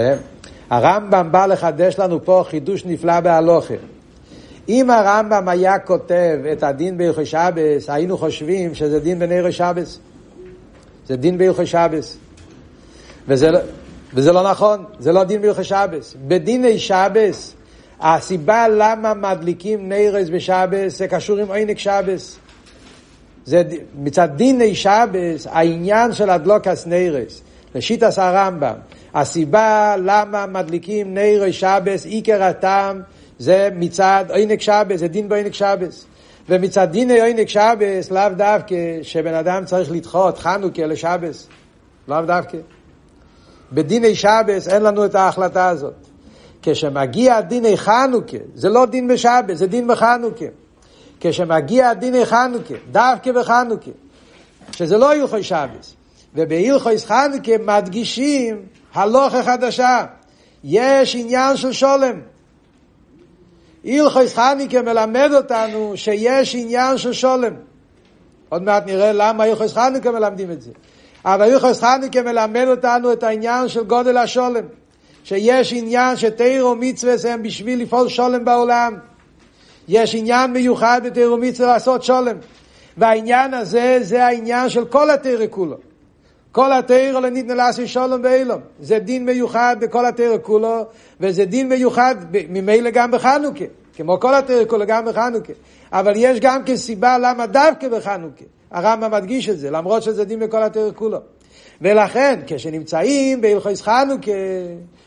הרמב"ם 0.74 1.28
בא 1.32 1.46
לחדש 1.46 1.98
לנו 1.98 2.24
פה 2.24 2.44
חידוש 2.48 2.84
נפלא 2.84 3.20
בהלוכה. 3.20 3.74
אם 4.68 4.90
הרמב"ם 4.90 5.48
היה 5.48 5.78
כותב 5.78 6.38
את 6.52 6.62
הדין 6.62 6.98
בהלכוי 6.98 7.26
שבס, 7.26 7.90
היינו 7.90 8.18
חושבים 8.18 8.74
שזה 8.74 9.00
דין 9.00 9.18
בנרו 9.18 9.52
שבס. 9.52 9.98
זה 11.06 11.16
דין 11.16 11.38
בהלכוי 11.38 11.66
שבס. 11.66 12.16
וזה 13.28 13.50
לא... 13.50 13.58
וזה 14.14 14.32
לא 14.32 14.50
נכון, 14.50 14.84
זה 14.98 15.12
לא 15.12 15.24
דין 15.24 15.42
בהלכי 15.42 15.64
שבס. 15.64 16.14
בדיני 16.28 16.78
שבס, 16.78 17.54
הסיבה 18.00 18.68
למה 18.68 19.14
מדליקים 19.14 19.88
נירס 19.88 20.28
בשבס, 20.28 20.98
זה 20.98 21.08
קשור 21.08 21.38
עם 21.38 21.50
עינק 21.50 21.78
שבס. 21.78 22.36
זה 23.44 23.62
מצד 23.98 24.28
דיני 24.36 24.74
שבס, 24.74 25.46
העניין 25.46 26.12
של 26.12 26.30
הדלוקס 26.30 26.86
נירס, 26.86 27.42
לשיטס 27.74 28.18
הרמב"ם, 28.18 28.74
הסיבה 29.14 29.94
למה 29.98 30.46
מדליקים 30.46 31.14
נירס 31.14 31.54
שבס, 31.54 32.04
עיקר 32.04 32.42
הטעם, 32.42 33.02
זה 33.38 33.68
מצד 33.74 34.24
עינק 34.28 34.60
שבס, 34.60 35.00
זה 35.00 35.08
דין 35.08 35.28
בעינק 35.28 35.54
שבס. 35.54 36.06
ומצד 36.48 36.88
דיני 36.90 37.22
עינק 37.22 37.48
שבס, 37.48 38.10
לאו 38.10 38.28
דווקא 38.36 38.76
שבן 39.02 39.34
אדם 39.34 39.64
צריך 39.64 39.92
לדחות 39.92 40.38
חנוכה 40.38 40.86
לשבס. 40.86 41.46
לאו 42.08 42.22
דווקא. 42.22 42.58
בדיני 43.72 44.14
שבס 44.14 44.68
אין 44.68 44.82
לנו 44.82 45.04
את 45.04 45.14
ההחלטה 45.14 45.68
הזאת. 45.68 45.94
כשמגיע 46.62 47.40
דיני 47.40 47.76
חנוכה, 47.76 48.36
זה 48.54 48.68
לא 48.68 48.86
דין 48.86 49.08
בשבס, 49.08 49.58
זה 49.58 49.66
דין 49.66 49.88
בחנוכה. 49.88 50.44
כשמגיע 51.20 51.92
דיני 51.92 52.26
חנוכה, 52.26 52.74
דווקא 52.90 53.32
בחנוכה, 53.32 53.90
שזה 54.72 54.98
לא 54.98 55.12
הלכוי 55.12 55.42
שבס, 55.42 55.94
ובהלכוי 56.34 56.98
חנוכה 56.98 57.52
מדגישים 57.66 58.62
הלוכה 58.94 59.42
חדשה. 59.42 60.04
יש 60.64 61.14
עניין 61.14 61.56
של 61.56 61.72
שולם. 61.72 62.20
הלכוי 63.84 64.28
חנוכה 64.28 64.82
מלמד 64.82 65.30
אותנו 65.34 65.92
שיש 65.96 66.54
עניין 66.54 66.98
של 66.98 67.12
שולם. 67.12 67.52
עוד 68.48 68.62
מעט 68.62 68.86
נראה 68.86 69.12
למה 69.12 69.44
הלכוי 69.44 69.68
חנוכה 69.68 70.10
מלמדים 70.10 70.50
את 70.50 70.62
זה. 70.62 70.70
אבל 71.24 71.48
יוחס 71.48 71.80
חנוכה 71.80 72.22
מלמד 72.22 72.66
אותנו 72.68 73.12
את 73.12 73.22
העניין 73.22 73.68
של 73.68 73.84
גודל 73.84 74.16
השולם. 74.16 74.64
שיש 75.24 75.72
עניין 75.72 76.16
שתירו 76.16 76.74
מצווה 76.74 77.32
הם 77.32 77.42
בשביל 77.42 77.82
לפעול 77.82 78.08
שולם 78.08 78.44
בעולם. 78.44 78.96
יש 79.88 80.14
עניין 80.14 80.52
מיוחד 80.52 81.00
בתירו 81.04 81.36
מצווה 81.36 81.68
לעשות 81.72 82.02
שולם. 82.02 82.36
והעניין 82.96 83.54
הזה 83.54 83.98
זה 84.02 84.26
העניין 84.26 84.68
של 84.68 84.84
כל 84.84 85.10
התירו 85.10 85.44
כולו. 85.50 85.76
כל 86.54 86.72
התירו 86.72 87.20
לניתנה 87.20 87.54
לעשות 87.54 87.86
שולם 87.86 88.22
באילום. 88.22 88.60
זה 88.80 88.98
דין 88.98 89.24
מיוחד 89.24 89.76
בכל 89.80 90.06
התירו 90.06 90.42
כולו, 90.42 90.86
וזה 91.20 91.44
דין 91.44 91.68
מיוחד 91.68 92.14
ממילא 92.48 92.90
גם 92.90 93.10
בחנוכה. 93.10 93.64
כמו 93.94 94.20
כל 94.20 94.34
התירו 94.34 94.68
כולו 94.68 94.86
גם 94.86 95.04
בחנוכה. 95.04 95.52
אבל 95.92 96.12
יש 96.16 96.40
גם 96.40 96.64
כסיבה 96.66 97.18
למה 97.18 97.46
דווקא 97.46 97.88
בחנוכה. 97.88 98.44
הרמב"ם 98.70 99.10
מדגיש 99.10 99.48
את 99.48 99.58
זה, 99.58 99.70
למרות 99.70 100.02
שזה 100.02 100.24
דין 100.24 100.40
בכל 100.40 100.62
התיאור 100.62 100.92
כולו. 100.92 101.18
ולכן, 101.82 102.40
כשנמצאים 102.46 103.40
בהלכויס 103.40 103.82
חנוכה, 103.82 104.30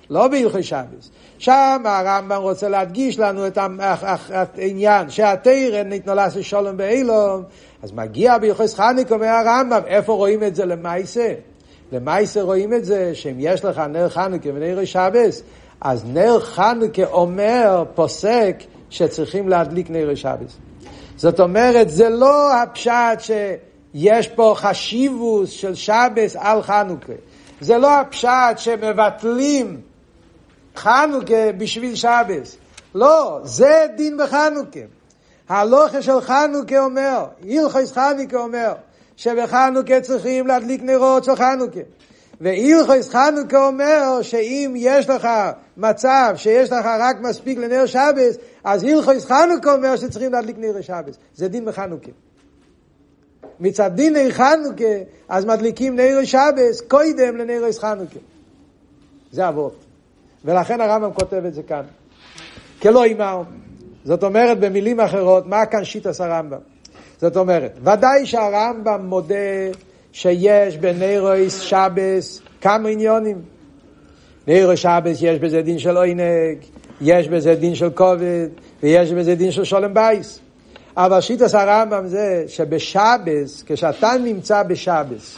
לא 0.10 0.28
בהלכויס 0.28 0.66
שבס, 0.66 1.12
שם 1.38 1.82
הרמב"ם 1.86 2.42
רוצה 2.42 2.70
להדגיש 2.70 3.20
לנו 3.20 3.48
את 3.48 3.58
העניין 3.58 5.10
שהתרא 5.10 5.84
ניתנו 5.86 6.16
לעשות 6.16 6.44
שלום 6.44 6.78
באילום, 6.78 7.44
אז 7.84 7.92
מגיע 7.92 8.38
בהלכויס 8.38 8.76
חנוכה 8.76 9.16
אומר 9.16 9.28
הרמב"ם, 9.28 9.82
איפה 9.88 10.13
רואים 10.13 10.44
את 10.44 10.56
זה 10.56 10.66
למעשה? 10.66 11.34
למעשה 11.92 12.42
רואים 12.42 12.74
את 12.74 12.86
זה 12.86 13.16
שאם 13.16 13.36
יש 13.40 13.66
לך 13.66 13.78
נר 13.78 14.10
חנוכה 14.10 14.50
ונר 14.54 14.86
שבס, 14.86 15.42
אז 15.82 16.06
נר 16.06 16.40
חנוכה 16.40 17.06
אומר, 17.06 17.84
פוסק, 17.96 18.63
שצריכים 18.90 19.50
להדליק 19.50 19.90
נר 19.90 20.16
שבס. 20.16 20.58
זאת 21.18 21.40
אומרת, 21.40 21.90
זה 21.90 22.10
לא 22.10 22.54
הפשט 22.54 23.20
שיש 23.20 24.28
פה 24.28 24.54
חשיבוס 24.58 25.50
של 25.50 25.76
שבס 25.76 26.36
על 26.40 26.62
חנוכה. 26.62 27.13
זה 27.62 27.78
לא 27.78 28.00
הפשט 28.00 28.58
שמבטלים 28.58 29.82
חנוכה 30.76 31.52
בשביל 31.58 31.96
שבס. 31.96 32.58
לא, 32.96 33.40
זה 33.44 33.86
דין 33.98 34.18
בחנוכה. 34.18 34.97
הלוכה 35.50 36.02
של 36.02 36.22
חנוכה 36.22 36.80
אומר, 36.80 37.26
הלכוס 37.50 37.92
חנוכה 37.92 38.38
אומר, 38.38 38.74
שבחנוכה 39.18 40.02
צריכים 40.02 40.48
להדליק 40.48 40.82
נרות 40.84 41.24
של 41.24 41.36
חנוכה. 41.36 41.80
והילכוס 42.42 43.10
חנוכה 43.10 43.68
אומר 43.68 44.22
שאם 44.22 44.74
יש 44.78 45.10
לך 45.10 45.28
מצב 45.78 46.34
שיש 46.36 46.72
לך 46.72 46.86
רק 47.00 47.18
מספיק 47.22 47.58
לנר 47.58 47.86
שבס, 47.86 48.38
אז 48.64 48.84
הילכוס 48.84 49.26
חנוכה 49.26 49.74
אומר 49.74 49.96
שצריכים 49.96 50.32
להדליק 50.34 50.58
נר 50.58 50.82
שבס. 50.82 51.18
זה 51.36 51.48
דין 51.48 51.66
בחנוכה. 51.66 52.12
מצד 53.60 53.92
דיני 53.96 54.32
חנוכה, 54.32 55.04
אז 55.30 55.46
מדליקים 55.46 55.96
נר 55.96 56.24
שבס 56.24 56.82
קודם 56.88 57.38
לנר 57.38 57.72
חנוכה. 57.80 58.20
זה 59.32 59.50
אבות. 59.50 59.76
ולכן 60.46 60.82
הרמב"ם 60.82 61.14
כותב 61.14 61.46
את 61.46 61.54
זה 61.54 61.64
כאן. 61.64 61.84
כלא 62.82 63.04
אימר. 63.04 63.44
זאת 64.08 64.24
אומרת, 64.24 64.60
במילים 64.60 65.00
אחרות, 65.00 65.48
מה 65.48 65.65
כאן 65.65 65.86
שיטס 65.86 66.22
הרמב"ם? 66.22 66.58
זאת 67.22 67.38
אומרת, 67.38 67.78
ודאי 67.82 68.26
שהרמב"ם 68.26 69.06
מודה 69.06 69.36
שיש 70.12 70.78
בנירויס 70.78 71.60
שבס 71.60 72.41
כמה 72.62 72.89
עניונים. 72.89 73.41
נירויס 74.48 74.80
שבס 74.80 75.17
יש 75.22 75.39
בזה 75.39 75.62
דין 75.62 75.80
של 75.80 75.98
עוינג, 75.98 76.58
יש 77.02 77.28
בזה 77.28 77.56
דין 77.56 77.76
של 77.76 77.89
כובד, 77.89 78.48
ויש 78.84 79.12
בזה 79.12 79.36
דין 79.36 79.52
של 79.52 79.63
שולם 79.63 79.93
בייס. 79.93 80.39
אבל 80.98 81.22
שיטס 81.22 81.56
הרמב"ם 81.56 82.08
זה 82.08 82.43
שבשבס, 82.48 83.63
כשאתה 83.65 84.12
נמצא 84.24 84.63
בשבס, 84.63 85.38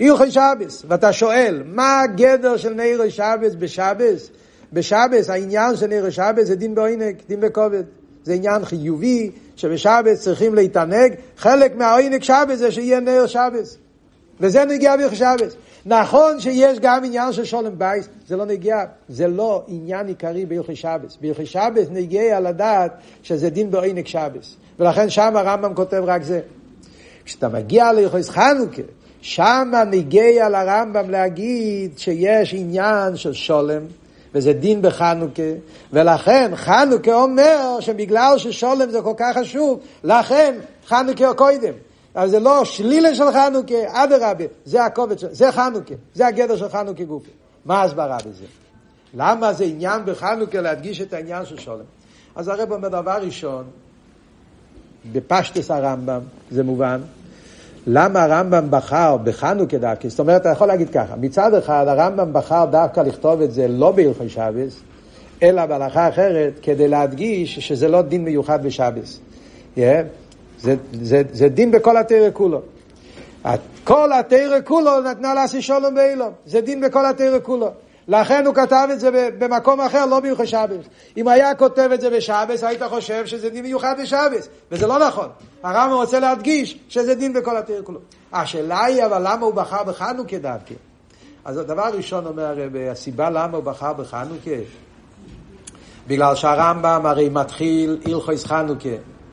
הלכוי 0.00 0.30
שבס, 0.30 0.84
ואתה 0.88 1.12
שואל, 1.12 1.62
מה 1.66 2.00
הגדר 2.00 2.56
של 2.56 2.74
נר 2.74 3.08
שבס 3.08 3.54
בשבס? 3.58 4.30
בשבס, 4.72 5.30
העניין 5.30 5.76
של 5.76 5.86
נר 5.86 6.10
שבס 6.10 6.46
זה 6.46 6.56
דין 6.56 6.74
בעונג, 6.74 7.14
דין 7.28 7.40
בכבוד. 7.40 7.99
זה 8.24 8.34
עניין 8.34 8.64
חיובי, 8.64 9.30
שבשבס 9.56 10.20
צריכים 10.20 10.54
להתענג. 10.54 11.14
חלק 11.36 11.76
מהעונג 11.76 12.22
שבס 12.22 12.58
זה 12.58 12.72
שיהיה 12.72 13.00
נר 13.00 13.26
שבס. 13.26 13.76
וזה 14.40 14.64
נוגע 14.64 14.96
בהלכוי 14.96 15.16
שבס. 15.16 15.56
נכון 15.86 16.40
שיש 16.40 16.78
גם 16.80 17.04
עניין 17.04 17.32
של 17.32 17.44
שולם 17.44 17.78
בייס, 17.78 18.08
זה 18.28 18.36
לא 18.36 18.44
נוגע, 18.44 18.78
זה 19.08 19.28
לא 19.28 19.64
עניין 19.68 20.06
עיקרי 20.06 20.46
בהלכי 20.46 20.76
שבס. 20.76 21.18
בהלכי 21.20 21.46
שבס 21.46 21.86
נגיע 21.90 22.40
לדעת 22.40 22.92
שזה 23.22 23.50
דין 23.50 23.70
בעונג 23.70 24.06
שבס. 24.06 24.56
ולכן 24.78 25.10
שם 25.10 25.36
הרמב"ם 25.36 25.74
כותב 25.74 26.02
רק 26.06 26.22
זה. 26.22 26.40
כשאתה 27.24 27.48
מגיע 27.48 27.92
להלכי 27.92 28.22
חנוכה, 28.22 28.82
שם 29.20 29.72
נגיע 29.90 30.48
לרמב"ם 30.48 31.10
להגיד 31.10 31.98
שיש 31.98 32.54
עניין 32.54 33.16
של 33.16 33.32
שולם, 33.32 33.82
וזה 34.34 34.52
דין 34.52 34.82
בחנוכה, 34.82 35.42
ולכן 35.92 36.52
חנוכה 36.54 37.14
אומר 37.14 37.76
שבגלל 37.80 38.38
ששולם 38.38 38.90
זה 38.90 39.02
כל 39.02 39.14
כך 39.16 39.36
חשוב, 39.38 39.80
לכן 40.04 40.58
חנוכה 40.86 41.34
קודם. 41.34 41.72
אבל 42.16 42.28
זה 42.28 42.40
לא 42.40 42.64
שלילה 42.64 43.14
של 43.14 43.32
חנוכה, 43.32 44.04
אדרבה, 44.04 44.44
זה 44.64 44.84
הקובץ, 44.84 45.20
זה 45.30 45.52
חנוכה, 45.52 45.94
זה 46.14 46.26
הגדר 46.26 46.56
של 46.56 46.68
חנוכה 46.68 47.04
גופי. 47.04 47.30
מה 47.64 47.80
ההסברה 47.80 48.16
בזה? 48.16 48.44
למה 49.14 49.52
זה 49.52 49.64
עניין 49.64 50.02
בחנוכה 50.04 50.60
להדגיש 50.60 51.00
את 51.00 51.12
העניין 51.12 51.46
של 51.46 51.58
שולם? 51.58 51.84
אז 52.36 52.48
הרב 52.48 52.72
אומר 52.72 52.88
דבר 52.88 53.18
ראשון, 53.22 53.64
בפשטס 55.12 55.70
הרמב"ם, 55.70 56.20
זה 56.50 56.62
מובן, 56.62 57.00
למה 57.86 58.22
הרמב"ם 58.22 58.66
בחר 58.70 59.16
בחנוכה 59.16 59.78
דווקא? 59.78 60.08
זאת 60.08 60.20
אומרת, 60.20 60.40
אתה 60.40 60.48
יכול 60.48 60.66
להגיד 60.66 60.90
ככה, 60.90 61.16
מצד 61.16 61.54
אחד 61.54 61.84
הרמב"ם 61.88 62.32
בחר 62.32 62.64
דווקא 62.64 63.00
לכתוב 63.00 63.40
את 63.40 63.52
זה 63.52 63.68
לא 63.68 63.92
בהלכי 63.92 64.28
שבס, 64.28 64.80
אלא 65.42 65.66
בהלכה 65.66 66.08
אחרת, 66.08 66.52
כדי 66.62 66.88
להדגיש 66.88 67.58
שזה 67.58 67.88
לא 67.88 68.02
דין 68.02 68.24
מיוחד 68.24 68.66
בשבס. 68.66 69.18
Yeah? 69.76 69.80
זה, 70.60 70.74
זה, 70.92 71.22
זה 71.32 71.48
דין 71.48 71.70
בכל 71.70 71.96
התרא 71.96 72.28
כולו. 72.32 72.60
כל 73.84 74.12
התרא 74.12 74.56
כולו 74.64 75.00
נתנה 75.00 75.34
לעשי 75.34 75.62
שולם 75.62 75.94
באילום. 75.94 76.32
זה 76.46 76.60
דין 76.60 76.80
בכל 76.80 77.06
התרא 77.06 77.38
כולו. 77.42 77.70
לכן 78.10 78.46
הוא 78.46 78.54
כתב 78.54 78.88
את 78.92 79.00
זה 79.00 79.30
במקום 79.38 79.80
אחר, 79.80 80.06
לא 80.06 80.20
מיוחד 80.20 80.44
שבס. 80.44 80.86
אם 81.16 81.28
היה 81.28 81.54
כותב 81.54 81.90
את 81.94 82.00
זה 82.00 82.10
בשבס, 82.10 82.64
היית 82.64 82.82
חושב 82.82 83.26
שזה 83.26 83.50
דין 83.50 83.62
מיוחד 83.62 83.94
בשבס, 84.02 84.48
וזה 84.70 84.86
לא 84.86 84.98
נכון. 84.98 85.28
הרמב"ם 85.62 85.94
רוצה 85.94 86.20
להדגיש 86.20 86.78
שזה 86.88 87.14
דין 87.14 87.32
בכל 87.32 87.56
התיר 87.56 87.82
כולו. 87.82 88.00
השאלה 88.32 88.84
היא, 88.84 89.04
אבל 89.06 89.22
למה 89.22 89.46
הוא 89.46 89.54
בחר 89.54 89.82
בחנוכה 89.82 90.38
דווקא? 90.38 90.74
אז 91.44 91.58
הדבר 91.58 91.86
הראשון 91.86 92.26
אומר 92.26 92.44
הרב, 92.44 92.76
הסיבה 92.90 93.30
למה 93.30 93.56
הוא 93.56 93.64
בחר 93.64 93.92
בחנוכה, 93.92 94.50
בגלל 96.06 96.34
שהרמב"ם 96.34 97.06
הרי 97.06 97.28
מתחיל 97.28 97.98
הלכויס 98.06 98.44
חנוכה. 98.44 98.88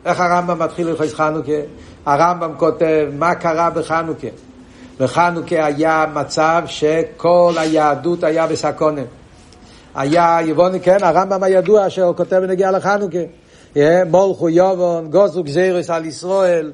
איך 0.05 0.19
הרמב"ם 0.19 0.59
מתחיל 0.59 0.89
הלכויס 0.89 1.13
חנוכה? 1.13 1.51
הרמב"ם 2.05 2.51
כותב 2.57 3.07
מה 3.17 3.35
קרה 3.35 3.69
בחנוכה. 3.69 4.27
בחנוכה 4.99 5.65
היה 5.65 6.05
מצב 6.13 6.63
שכל 6.65 7.53
היהדות 7.57 8.23
היה 8.23 8.47
בסקונה. 8.47 9.01
היה 9.95 10.38
יבוני, 10.45 10.79
כן, 10.79 10.97
הרמב"ם 11.01 11.43
הידוע 11.43 11.89
שהוא 11.89 12.15
כותב 12.15 12.36
בנגיע 12.36 12.71
לחנוכה. 12.71 13.19
מולכו 14.10 14.49
יובון, 14.49 15.12
גוזו 15.12 15.43
גזירס 15.43 15.89
על 15.89 16.05
ישראל, 16.05 16.71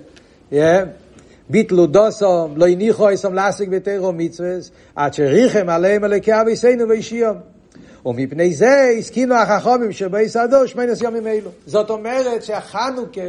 ביטלו 1.50 1.86
דוסום, 1.86 2.54
לא 2.58 2.68
הניחו 2.68 3.14
אסום 3.14 3.34
להשיג 3.34 3.70
בתירו 3.70 4.12
מצווס, 4.14 4.72
עד 4.96 5.14
שריחם 5.14 5.70
עליהם 5.70 6.06
אלוקי 6.06 6.42
אביסנו 6.42 6.90
ואישיום. 6.90 7.38
ומפני 8.06 8.54
זה 8.54 8.96
הסכינו 9.00 9.36
החכומים 9.36 9.92
שבייסדו 9.92 10.68
שמינס 10.68 11.02
יומים 11.02 11.28
אלו. 11.28 11.50
זאת 11.66 11.90
אומרת 11.90 12.44
שהחנוכה 12.44 13.22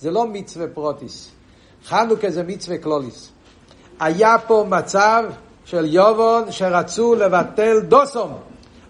זה 0.00 0.10
לא 0.10 0.26
מצווה 0.26 0.66
פרטיס. 0.66 1.30
חנוכה 1.86 2.30
זה 2.30 2.42
מצווה 2.42 2.78
כלוליס. 2.78 3.30
היה 4.00 4.36
פה 4.46 4.64
מצב 4.68 5.24
של 5.64 5.94
יובון 5.94 6.52
שרצו 6.52 7.14
לבטל 7.14 7.80
דוסום. 7.80 8.32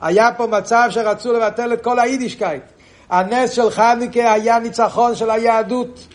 היה 0.01 0.31
פה 0.37 0.47
מצב 0.47 0.89
שרצו 0.91 1.33
לבטל 1.33 1.73
את 1.73 1.85
כל 1.85 1.99
היידישקייט. 1.99 2.63
הנס 3.11 3.51
של 3.51 3.71
חנוכה 3.71 4.33
היה 4.33 4.59
ניצחון 4.59 5.15
של 5.15 5.31
היהדות. 5.31 6.07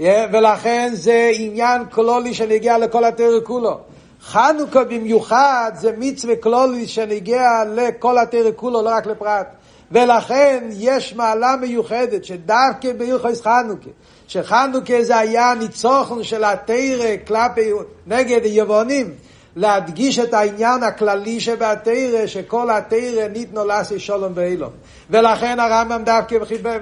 ולכן 0.00 0.90
זה 0.92 1.30
עניין 1.34 1.84
כלולי 1.84 2.34
שנוגע 2.34 2.78
לכל 2.78 3.04
התורה 3.04 3.40
כולה. 3.44 3.78
חנוכה 4.22 4.84
במיוחד 4.84 5.72
זה 5.74 5.92
מצווה 5.98 6.36
כלולי 6.36 6.86
שנוגע 6.86 7.62
לכל 7.74 8.18
התורה 8.18 8.50
כולה, 8.56 8.82
לא 8.82 8.88
רק 8.88 9.06
לפרט. 9.06 9.46
ולכן 9.92 10.64
יש 10.70 11.14
מעלה 11.14 11.56
מיוחדת 11.56 12.24
שדווקא 12.24 12.92
בהלכות 12.92 13.40
חנוכה, 13.44 13.90
שחנוכה 14.28 15.02
זה 15.02 15.18
היה 15.18 15.54
ניצוחון 15.58 16.24
של 16.24 16.44
התרא 16.44 17.16
כלפי 17.26 17.70
נגד 18.06 18.44
היוונים, 18.44 19.14
להדגיש 19.56 20.18
את 20.18 20.34
העניין 20.34 20.82
הכללי 20.82 21.40
שבתרא, 21.40 22.26
שכל 22.26 22.70
התרא 22.70 23.28
ניתנו 23.32 23.64
לעשי 23.64 23.98
שלום 23.98 24.32
ואילום. 24.34 24.70
ולכן 25.10 25.60
הרמב"ם 25.60 26.02
דווקא 26.04 26.36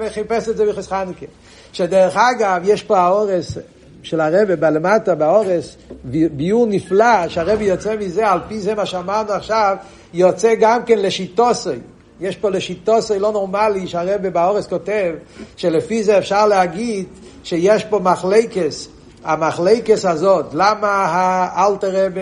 חיפש 0.09 0.49
את 0.49 0.57
זה 0.57 0.67
בחס 0.67 0.89
חנוכה. 0.89 1.27
שדרך 1.73 2.17
אגב, 2.17 2.63
יש 2.65 2.83
פה 2.83 2.99
האורס 2.99 3.59
של 4.03 4.21
הרבי 4.21 4.57
בלמטה, 4.57 5.15
באורס, 5.15 5.77
ביור 6.05 6.67
נפלא, 6.67 7.29
שהרבי 7.29 7.65
יוצא 7.65 7.97
מזה, 7.97 8.29
על 8.29 8.39
פי 8.49 8.61
זה 8.61 8.75
מה 8.75 8.87
שאמרנו 8.87 9.33
עכשיו, 9.33 9.77
יוצא 10.15 10.55
גם 10.61 10.85
כן 10.85 10.99
לשיטוסי. 10.99 11.71
יש 12.21 12.37
פה 12.37 12.51
לשיטוסי 12.51 13.19
לא 13.19 13.33
נורמלי, 13.33 13.87
שהרבי 13.87 14.31
באורס 14.31 14.67
כותב, 14.67 15.15
שלפי 15.57 16.03
זה 16.03 16.19
אפשר 16.19 16.47
להגיד 16.47 17.07
שיש 17.45 17.85
פה 17.85 17.99
מחלקס, 17.99 18.89
המחלקס 19.25 20.05
הזאת, 20.05 20.47
למה 20.53 20.89
האלתר 20.89 22.07
רבי 22.07 22.21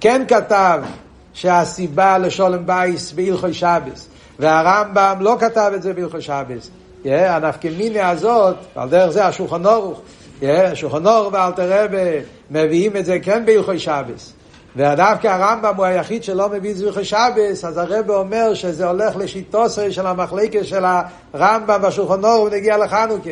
כן 0.00 0.22
כתב 0.28 0.82
שהסיבה 1.32 2.18
לשולם 2.18 2.66
בייס 2.66 3.12
בהלכוי 3.12 3.52
שבס, 3.52 4.08
והרמב"ם 4.38 5.16
לא 5.20 5.36
כתב 5.40 5.72
את 5.76 5.82
זה 5.82 5.92
בהלכוי 5.92 6.22
שבס. 6.22 6.70
הנפקמיני 7.04 8.00
הזאת, 8.00 8.56
על 8.74 8.88
דרך 8.88 9.10
זה 9.10 9.26
השולחן 9.26 9.66
אורוך, 9.66 10.00
השולחן 10.42 11.06
אורוך 11.06 11.32
ואלתר 11.32 11.84
רבי 11.84 12.18
מביאים 12.50 12.96
את 12.96 13.04
זה 13.04 13.18
כן 13.22 13.46
בהלכוי 13.46 13.78
שבס. 13.78 14.33
ודווקא 14.76 15.28
הרמב"ם 15.28 15.76
הוא 15.76 15.84
היחיד 15.84 16.24
שלא 16.24 16.48
מביא 16.48 16.74
בהלכוי 16.74 17.04
שבס, 17.04 17.64
אז 17.64 17.78
הרב 17.78 18.10
אומר 18.10 18.54
שזה 18.54 18.86
הולך 18.86 19.16
לשיטוסי 19.16 19.92
של 19.92 20.06
המחלקת 20.06 20.64
של 20.64 20.84
הרמב"ם 21.34 21.78
והשולחן 21.82 22.24
אורוך 22.24 22.48
ונגיע 22.52 22.76
לחנוכה. 22.76 23.30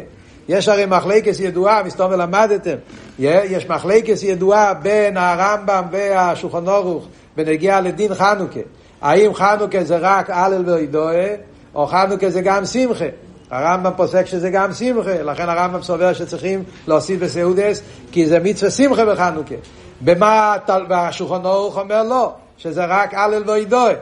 יש 0.48 0.68
הרי 0.68 0.86
מחלקת 0.86 1.40
ידועה, 1.40 1.82
מסתום 1.82 2.12
ולמדתם, 2.12 2.76
יש 3.18 3.68
מחלקת 3.68 4.22
ידועה 4.22 4.74
בין 4.74 5.16
הרמב"ם 5.16 5.84
והשולחן 5.90 6.68
אורוך 6.68 7.06
בנגיע 7.36 7.80
לדין 7.80 8.14
חנוכה. 8.14 8.60
האם 9.02 9.34
חנוכה 9.34 9.84
זה 9.84 9.96
רק 10.00 10.30
הלל 10.30 10.70
ואידואה, 10.70 11.34
או 11.74 11.86
חנוכה 11.86 12.30
זה 12.30 12.40
גם 12.40 12.64
שמחה. 12.64 13.04
הרמב"ם 13.52 13.90
פוסק 13.96 14.26
שזה 14.26 14.50
גם 14.50 14.72
שמחה, 14.72 15.22
לכן 15.22 15.48
הרמב"ם 15.48 15.82
סובר 15.82 16.12
שצריכים 16.12 16.64
להוסיף 16.86 17.20
בסעודס, 17.20 17.82
כי 18.12 18.26
זה 18.26 18.38
מצווה 18.38 18.70
שמחה 18.70 19.04
בחנוכה. 19.04 19.54
במה, 20.00 20.56
והשולחן 20.88 21.44
אורוך 21.44 21.78
אומר 21.78 22.02
לא, 22.02 22.32
שזה 22.58 22.84
רק 22.84 23.14
הלל 23.14 23.42
ואידואה. 23.46 23.94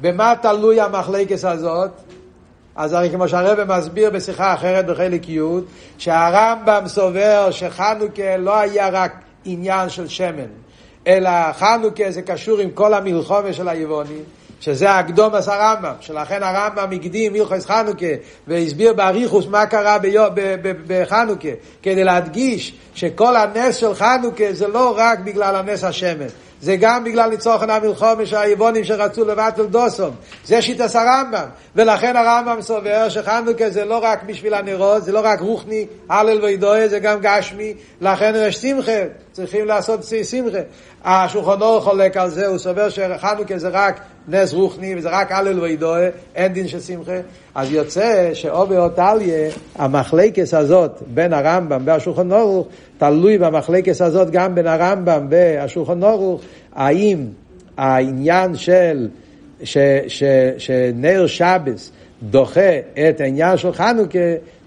במה 0.00 0.34
תלוי 0.42 0.80
המחלקת 0.80 1.44
הזאת? 1.44 1.90
אז 2.76 2.92
הרי 2.92 3.10
כמו 3.10 3.28
שהרבא 3.28 3.78
מסביר 3.78 4.10
בשיחה 4.10 4.54
אחרת 4.54 4.86
בחלק 4.86 5.28
י', 5.28 5.40
שהרמב"ם 5.98 6.82
סובר 6.86 7.50
שחנוכה 7.50 8.36
לא 8.38 8.58
היה 8.58 8.88
רק 8.88 9.12
עניין 9.44 9.88
של 9.88 10.08
שמן, 10.08 10.50
אלא 11.06 11.30
חנוכה 11.52 12.10
זה 12.10 12.22
קשור 12.22 12.58
עם 12.58 12.70
כל 12.70 12.94
המלחומה 12.94 13.52
של 13.52 13.68
היוונים, 13.68 14.22
שזה 14.60 14.90
הקדום 14.90 15.34
עשה 15.34 15.56
רמב"ם, 15.56 15.94
שלכן 16.00 16.42
הרמב"ם 16.42 16.88
הקדים 16.92 17.32
מלכוס 17.32 17.66
חנוכה 17.66 18.06
והסביר 18.46 18.92
באריכוס 18.92 19.46
מה 19.46 19.66
קרה 19.66 19.98
בחנוכה, 20.86 21.48
כדי 21.82 22.04
להדגיש 22.04 22.74
שכל 22.94 23.36
הנס 23.36 23.76
של 23.76 23.94
חנוכה 23.94 24.52
זה 24.52 24.68
לא 24.68 24.94
רק 24.96 25.18
בגלל 25.18 25.56
הנס 25.56 25.84
השמן, 25.84 26.26
זה 26.60 26.76
גם 26.76 27.04
בגלל 27.04 27.30
ניצוחן 27.30 27.70
המלחומה 27.70 28.26
של 28.26 28.36
היבונים 28.36 28.84
שרצו 28.84 29.24
לבטל 29.24 29.66
דוסום. 29.66 30.14
זה 30.44 30.62
שיטס 30.62 30.96
הרמב"ם. 30.96 31.46
ולכן 31.76 32.16
הרמב"ם 32.16 32.62
סובר 32.62 33.08
שחנוכה 33.08 33.70
זה 33.70 33.84
לא 33.84 33.98
רק 34.02 34.22
בשביל 34.22 34.54
הנרות, 34.54 35.04
זה 35.04 35.12
לא 35.12 35.20
רק 35.24 35.40
רוחני, 35.40 35.86
הלל 36.08 36.44
וידועה, 36.44 36.88
זה 36.88 36.98
גם 36.98 37.18
גשמי. 37.20 37.74
לכן 38.00 38.32
יש 38.36 38.56
שמחה, 38.56 39.02
צריכים 39.32 39.66
לעשות 39.66 40.00
שמחה. 40.30 40.58
השולחן 41.10 41.62
אור 41.62 41.80
חולק 41.80 42.16
על 42.16 42.30
זה, 42.30 42.46
הוא 42.46 42.58
סובר 42.58 42.88
שחנוכה 42.88 43.58
זה 43.58 43.68
רק 43.68 44.00
נס 44.28 44.52
רוחני 44.52 44.94
וזה 44.96 45.08
רק 45.10 45.32
הלל 45.32 45.60
וידועה, 45.60 46.08
אין 46.34 46.52
דין 46.52 46.68
של 46.68 46.80
שמחה. 46.80 47.20
אז 47.54 47.72
יוצא 47.72 48.30
שאו 48.34 48.66
באותליה, 48.66 49.50
המחלקס 49.76 50.54
הזאת 50.54 51.02
בין 51.14 51.32
הרמב"ם 51.32 51.82
והשולחן 51.84 52.32
אורוך, 52.32 52.66
תלוי 52.98 53.38
במחלקס 53.38 54.02
הזאת 54.02 54.30
גם 54.30 54.54
בין 54.54 54.66
הרמב"ם 54.66 55.26
והשולחן 55.30 56.02
אורוך, 56.02 56.40
האם 56.74 57.26
העניין 57.76 58.56
של 58.56 59.08
ש, 59.62 59.78
ש, 60.08 60.22
שנר 60.58 61.26
שבס 61.26 61.92
דוחה 62.22 62.78
את 63.08 63.20
העניין 63.20 63.56
של 63.56 63.72
חנוכה, 63.72 64.18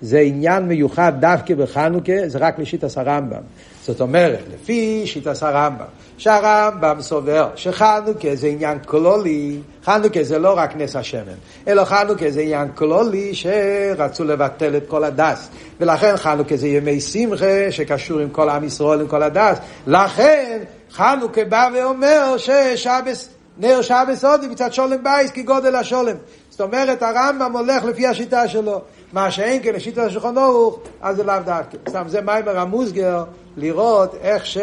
זה 0.01 0.19
עניין 0.19 0.63
מיוחד 0.63 1.13
דווקא 1.19 1.55
בחנוכה, 1.55 2.27
זה 2.27 2.37
רק 2.37 2.59
לשיטת 2.59 2.97
הרמב"ם. 2.97 3.41
זאת 3.83 4.01
אומרת, 4.01 4.39
לפי 4.53 5.01
שיטת 5.05 5.43
הרמב"ם, 5.43 5.85
שהרמב"ם 6.21 7.01
סובר 7.01 7.49
שחנוכה 7.55 8.35
זה 8.35 8.47
עניין 8.47 8.79
כלולי, 8.79 9.59
חנוכה 9.85 10.23
זה 10.23 10.39
לא 10.39 10.57
רק 10.57 10.75
נס 10.75 10.95
השמן, 10.95 11.33
אלא 11.67 11.85
חנוכה 11.85 12.31
זה 12.31 12.41
עניין 12.41 12.67
כלולי 12.75 13.33
שרצו 13.33 14.23
לבטל 14.23 14.77
את 14.77 14.83
כל 14.87 15.03
הדס, 15.03 15.49
ולכן 15.79 16.17
חנוכה 16.17 16.57
זה 16.57 16.67
ימי 16.67 17.01
שמחה 17.01 17.71
שקשור 17.71 18.19
עם 18.19 18.29
כל 18.29 18.49
עם 18.49 18.63
ישראל, 18.63 19.01
עם 19.01 19.07
כל 19.07 19.23
הדס, 19.23 19.57
לכן 19.87 20.59
חנוכה 20.91 21.45
בא 21.45 21.69
ואומר 21.75 22.37
ששבס, 22.37 23.29
נר 23.57 23.81
שבס 23.81 24.25
עודיף 24.25 24.47
מצד 24.47 24.73
שולם 24.73 25.03
בייס 25.03 25.31
כגודל 25.31 25.75
השולם. 25.75 26.15
זאת 26.49 26.61
אומרת, 26.61 27.03
הרמב"ם 27.03 27.51
הולך 27.57 27.83
לפי 27.83 28.07
השיטה 28.07 28.47
שלו. 28.47 28.81
מה 29.13 29.31
שאין 29.31 29.63
כן 29.63 29.73
לשיטה 29.73 30.09
של 30.09 30.13
שולחן 30.13 30.37
ערוך, 30.37 30.79
אז 31.01 31.15
זה 31.15 31.23
לאו 31.23 31.35
דווקא. 31.45 31.77
סתם, 31.89 32.03
זה 32.07 32.21
מאמר 32.21 32.59
המוסגר, 32.59 33.23
לראות 33.57 34.15
איך 34.21 34.45
ש... 34.45 34.57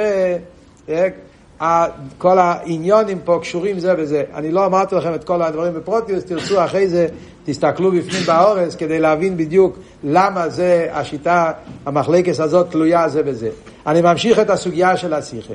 כל 2.19 2.39
העניונים 2.39 3.19
פה 3.25 3.39
קשורים 3.43 3.79
זה 3.79 3.95
וזה. 3.99 4.25
אני 4.35 4.51
לא 4.51 4.67
אמרתי 4.67 4.95
לכם 4.95 5.15
את 5.15 5.25
כל 5.25 5.43
הדברים 5.43 5.75
בפרוטיוס, 5.75 6.25
תרצו 6.25 6.65
אחרי 6.65 6.89
זה, 6.89 7.07
תסתכלו 7.45 7.93
בפנים 7.93 8.23
באורס 8.27 8.75
כדי 8.75 9.01
להבין 9.01 9.37
בדיוק 9.37 9.79
למה 10.05 10.49
זה 10.49 10.89
השיטה, 10.93 11.53
המחלקס 11.87 12.41
הזאת 12.41 12.71
תלויה 12.71 13.09
זה 13.09 13.23
וזה. 13.25 13.51
אני 13.87 14.03
ממשיך 14.03 14.39
את 14.39 14.51
הסוגיה 14.51 14.97
של 14.97 15.15
השיחה. 15.15 15.55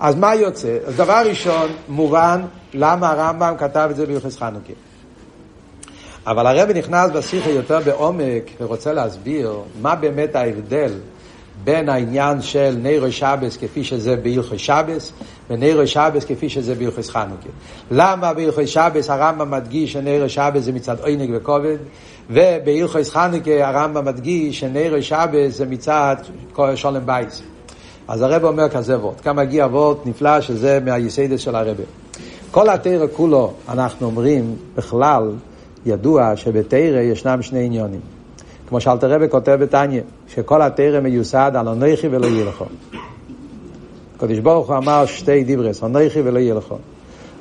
אז 0.00 0.16
מה 0.16 0.34
יוצא? 0.34 0.78
אז 0.86 0.96
דבר 0.96 1.22
ראשון, 1.26 1.68
מובן 1.88 2.42
למה 2.74 3.10
הרמב"ם 3.10 3.54
כתב 3.58 3.88
את 3.90 3.96
זה 3.96 4.06
ביוחס 4.06 4.36
חנוכה. 4.36 4.72
אבל 6.26 6.46
הרב 6.46 6.70
נכנס 6.70 7.10
בשיחה 7.10 7.50
יותר 7.50 7.80
בעומק 7.80 8.50
ורוצה 8.60 8.92
להסביר 8.92 9.52
מה 9.82 9.94
באמת 9.94 10.36
ההבדל 10.36 10.92
בין 11.64 11.88
העניין 11.88 12.42
של 12.42 12.76
נירו 12.82 13.12
שבס 13.12 13.56
כפי 13.56 13.84
שזה 13.84 14.16
בהלכי 14.16 14.58
שבס 14.58 15.12
ונירו 15.50 15.86
שבס 15.86 16.24
כפי 16.24 16.48
שזה 16.48 16.74
בהלכי 16.74 17.02
חנוכה. 17.02 17.48
למה 17.90 18.34
בהלכי 18.34 18.66
שבס 18.66 19.10
הרמב"ם 19.10 19.50
מדגיש 19.50 19.92
שנירו 19.92 20.28
שבס 20.28 20.62
זה 20.62 20.72
מצד 20.72 21.00
עונג 21.00 21.30
וכובד 21.34 21.76
ובהלכי 22.30 23.04
חנוכה 23.04 23.68
הרמב"ם 23.68 24.04
מדגיש 24.04 24.60
שנירו 24.60 25.02
שבס 25.02 25.56
זה 25.56 25.66
מצד 25.66 26.16
שולם 26.74 27.06
בייס. 27.06 27.42
אז 28.08 28.22
הרב 28.22 28.44
אומר 28.44 28.68
כזה 28.68 28.98
וורט, 28.98 29.20
כאן 29.22 29.36
מגיע 29.36 29.66
וורט 29.66 29.98
נפלא 30.06 30.40
שזה 30.40 30.78
מהיסיידס 30.84 31.40
של 31.40 31.54
הרב. 31.54 31.76
כל 32.50 32.68
התרא 32.68 33.06
כולו, 33.12 33.52
אנחנו 33.68 34.06
אומרים, 34.06 34.56
בכלל, 34.76 35.30
ידוע 35.86 36.36
שבתרא 36.36 37.00
ישנם 37.00 37.42
שני 37.42 37.64
עניונים. 37.64 38.00
כמו 38.68 38.80
שאלתר 38.80 39.12
רבי 39.12 39.28
כותב 39.28 39.56
בתניא, 39.60 40.00
שכל 40.28 40.62
התרא 40.62 41.00
מיוסד 41.00 41.52
על 41.54 41.68
אנכי 41.68 42.08
ולא 42.08 42.26
יהיה 42.26 42.44
לך. 42.44 42.64
הקדוש 44.22 44.38
ברוך 44.38 44.68
הוא 44.68 44.76
אמר 44.76 45.06
שתי 45.06 45.44
דיברס, 45.44 45.84
אנכי 45.84 46.20
ולא 46.20 46.38
יהיה 46.38 46.54
לך. 46.54 46.74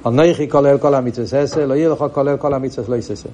אנכי 0.05 0.49
כולל 0.49 0.77
כל 0.77 0.95
המצווה 0.95 1.41
עשר, 1.41 1.65
לא 1.65 1.73
יהיה 1.73 1.89
לך 1.89 2.05
כולל 2.13 2.37
כל 2.37 2.53
המצווה 2.53 2.89
לא 2.89 2.95
יססה. 2.95 3.29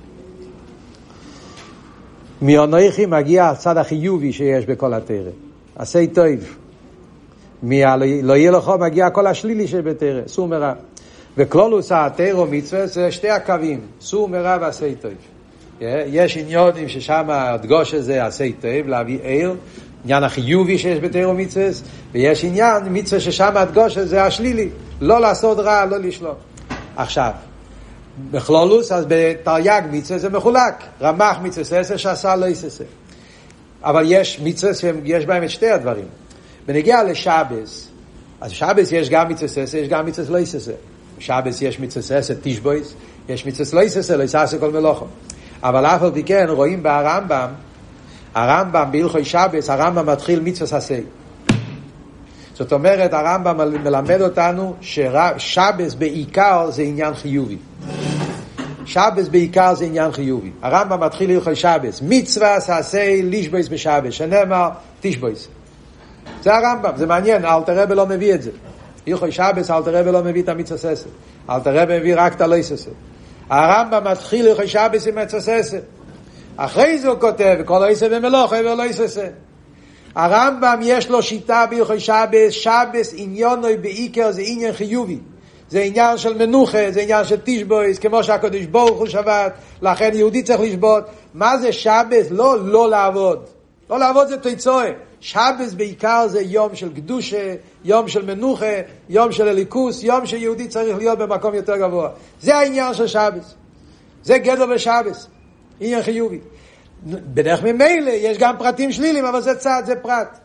מאנכי 2.42 3.06
מגיע 3.06 3.46
הצד 3.46 3.78
החיובי 3.78 4.34
שיש 4.34 4.66
בכל 4.66 4.94
התרא. 4.94 5.32
עשה 5.76 6.08
טוב. 6.14 6.26
מלא 7.64 8.36
יהיה 8.36 8.52
לך 8.52 8.72
מגיע 8.80 9.10
כל 9.10 9.28
השלילי 9.28 9.68
שבתרא, 9.68 10.22
סור 10.28 10.48
מרע. 10.48 10.74
וכלולוס 11.38 11.92
התרא 11.92 12.46
מצווה 12.46 12.88
זה 12.88 13.12
שתי 13.12 13.30
הקווים, 13.30 13.80
סור 14.02 14.30
מרע 14.30 14.58
ועשה 14.62 14.96
טוב. 15.02 15.12
יש 15.82 16.38
עניונים 16.38 16.90
ששם 16.90 17.26
הדגוש 17.30 17.94
הזה 17.94 18.26
עשה 18.26 18.46
טוב, 18.62 18.88
להביא 18.88 19.20
עיר, 19.22 19.56
עניין 20.04 20.24
החיובי 20.24 20.78
שיש 20.78 21.00
בתיירו 21.00 21.34
מצווה, 21.34 21.68
ויש 22.12 22.44
עניין 22.44 22.84
מצווה 22.92 23.22
ששם 23.22 23.52
הדגוש 23.58 23.98
הזה 23.98 24.24
השלילי, 24.24 24.70
לא 25.02 25.22
לעשות 25.22 25.60
רע, 25.60 25.86
לא 25.86 25.98
לשלוט. 25.98 26.38
עכשיו, 26.96 27.32
בכלולוס, 28.32 28.92
אז 28.92 29.06
בתרי"ג 29.08 29.82
מצווה 29.92 30.20
זה 30.20 30.30
מחולק, 30.30 30.84
רמ"ח 31.02 31.38
מצווה 31.42 31.80
עשר 31.80 31.98
שעשה 31.98 32.36
לא 32.36 32.46
יססה. 32.46 32.84
אבל 33.84 34.04
יש 34.08 34.40
מצווה 34.44 34.74
שיש 34.74 35.26
בהם 35.26 35.44
את 35.44 35.50
שתי 35.50 35.70
הדברים. 35.70 36.06
בנגיע 36.66 37.04
לשבס, 37.04 37.88
אז 38.42 38.52
שבס 38.52 38.92
יש 38.92 39.10
גם 39.10 39.30
מצווה 39.30 39.64
עשר, 39.64 39.78
יש 39.78 39.88
גם 39.88 40.06
מצווה 40.06 40.30
לא 40.30 40.38
יססה. 40.40 40.72
בשבס 41.18 41.62
יש 41.62 41.80
מצווה 41.80 42.18
עשר 42.18 42.34
תשבויס, 42.42 42.94
יש 43.30 43.46
מצווה 43.46 43.82
לא 43.82 43.86
יססה, 43.86 44.18
לא 44.18 44.24
יססה 44.24 44.58
כל 44.60 44.72
מלוכו. 44.72 45.06
אבל 45.64 45.86
אף 45.86 46.04
על 46.04 46.12
פי 46.12 46.24
כן 46.24 46.46
רואים 46.50 46.84
ברמב"ם, 46.84 47.50
הרמב"ם 48.38 48.92
בהלכוי 48.92 49.26
שבס, 49.26 49.70
הרמב"ם 49.70 50.10
מתחיל 50.10 50.40
מצווה 50.40 50.82
ססי. 50.82 51.02
זאת 52.54 52.74
אומרת, 52.74 53.14
הרמב"ם 53.14 53.58
מלמד 53.84 54.22
אותנו 54.22 54.76
ששבס 54.82 55.94
בעיקר 55.98 56.72
זה 56.72 56.82
עניין 56.82 57.14
חיובי. 57.14 57.58
שבס 58.86 59.28
בעיקר 59.28 59.76
זה 59.76 59.86
עניין 59.86 60.12
חיובי. 60.12 60.52
הרמב"ם 60.62 61.04
מתחיל 61.04 61.32
הלכוי 61.32 61.56
שבס, 61.56 62.02
מצווה 62.02 62.60
ססי 62.60 63.22
לישבויס 63.22 63.68
בשבס, 63.68 64.14
שנאמר 64.14 64.70
תשבויס. 65.02 65.48
זה 66.44 66.56
הרמב"ם, 66.56 66.92
זה 66.98 67.06
מעניין, 67.06 67.46
אלתר 67.46 67.82
רבי 67.82 67.96
לא 67.96 68.06
מביא 68.06 68.34
את 68.34 68.42
זה. 68.42 68.52
הלכוי 69.08 69.32
שבס, 69.32 69.72
אלתר 69.72 69.96
רבי 69.96 70.12
לא 70.12 70.24
מביא 70.24 70.44
את 70.44 70.50
המצווה 70.50 70.78
ססי. 70.78 71.10
אלתר 71.50 71.82
רבי 71.82 72.00
מביא 72.00 72.14
רק 72.18 72.36
את 72.36 72.42
הלויססי. 72.42 72.90
הרמב"ם 73.50 74.12
מתחיל 74.12 74.52
לך 74.52 74.68
שבס 74.68 75.08
עם 75.08 75.18
עצססה. 75.18 75.78
אחרי 76.58 77.00
זה 77.00 77.08
הוא 77.08 77.20
כותב, 77.20 77.58
כל 77.66 77.84
עשר 77.90 78.10
במלוכה 78.10 78.56
ולא 78.56 78.84
יססה. 78.84 79.28
הרמב"ם 80.16 80.80
יש 80.84 81.10
לו 81.10 81.24
שיטה 81.24 81.66
בהלכי 81.70 82.00
שבס, 82.00 82.52
שבס 82.52 83.14
עניונוי 83.16 83.78
בעיקר 83.78 84.32
זה 84.32 84.42
עניין 84.46 84.74
חיובי. 84.74 85.18
זה 85.70 85.80
עניין 85.80 86.18
של 86.18 86.38
מנוחה, 86.38 86.92
זה 86.92 87.02
עניין 87.02 87.26
של 87.26 87.38
תשבויס, 87.44 88.00
כמו 88.00 88.24
שהקדוש 88.24 88.66
ברוך 88.66 89.00
הוא 89.00 89.08
שבת, 89.08 89.54
לכן 89.82 90.12
יהודי 90.14 90.44
צריך 90.44 90.60
לשבות. 90.62 91.04
מה 91.34 91.58
זה 91.58 91.74
שבס? 91.74 92.28
לא 92.30 92.66
לא 92.66 92.90
לעבוד. 92.90 93.46
לא 93.90 94.00
לעבוד 94.00 94.28
זה 94.28 94.38
תיצואה. 94.38 94.92
שבס 95.20 95.74
בעיקר 95.74 96.28
זה 96.28 96.42
יום 96.42 96.76
של 96.76 96.94
קדושה, 96.94 97.56
יום 97.86 98.08
של 98.08 98.26
מנוחה, 98.26 98.76
יום 99.10 99.32
של 99.32 99.48
אליקוס, 99.48 100.04
יום 100.04 100.26
שיהודי 100.26 100.68
צריך 100.68 100.98
להיות 100.98 101.20
במקום 101.20 101.56
יותר 101.56 101.78
גבוה. 101.78 102.10
זה 102.42 102.56
העניין 102.56 102.94
של 102.94 103.08
שבס. 103.08 103.56
זה 104.24 104.38
גדר 104.38 104.66
בשבס. 104.66 105.28
עניין 105.80 106.04
חיובי. 106.04 106.40
בדרך 107.04 107.64
ממילא 107.64 108.10
יש 108.10 108.38
גם 108.38 108.58
פרטים 108.58 108.92
שלילים, 108.92 109.26
אבל 109.26 109.42
זה 109.42 109.56
צעד, 109.56 109.86
זה 109.86 109.96
פרט. 109.96 110.38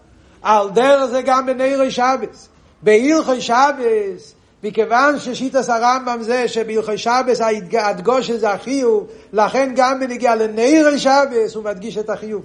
על 0.43 0.71
דרך 0.71 1.05
זה 1.05 1.23
גם 1.23 1.47
בנערי 1.47 1.91
שבס. 1.91 2.49
בהלכי 2.83 3.41
שבס, 3.41 4.35
מכיוון 4.63 5.19
ששיטס 5.19 5.69
הרמב"ם 5.69 6.23
זה 6.23 6.49
שבהלכי 6.49 6.99
שבס 6.99 7.41
הדגוש 7.73 8.31
זה 8.31 8.51
החיוב, 8.51 9.07
לכן 9.33 9.73
גם 9.77 10.01
בנגיע 10.01 10.35
לנערי 10.35 10.99
שבס 10.99 11.55
הוא 11.55 11.65
מדגיש 11.65 11.99
את 11.99 12.11
החיוב. 12.11 12.43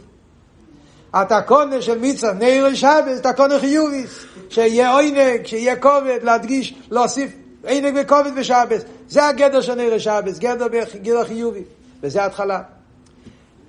התקונה 1.14 1.82
של 1.82 2.00
מצווה 2.00 2.34
נר 2.34 2.74
שבס, 2.74 3.22
תקונה 3.24 3.60
חיוביס, 3.60 4.26
שיהיה 4.50 4.92
עונג, 4.92 5.46
שיהיה 5.46 5.76
כובד, 5.76 6.20
להדגיש, 6.24 6.74
להוסיף 6.92 7.32
עונג 7.64 7.94
וכובד 8.02 8.36
בשבס. 8.36 8.82
זה 9.10 9.26
הגדר 9.26 9.62
של 9.62 9.76
נר 9.76 9.98
שבס, 9.98 10.40
גדר, 10.40 10.68
גדר 11.02 11.24
חיובי, 11.24 11.64
וזה 12.04 12.24
ההתחלה. 12.24 12.62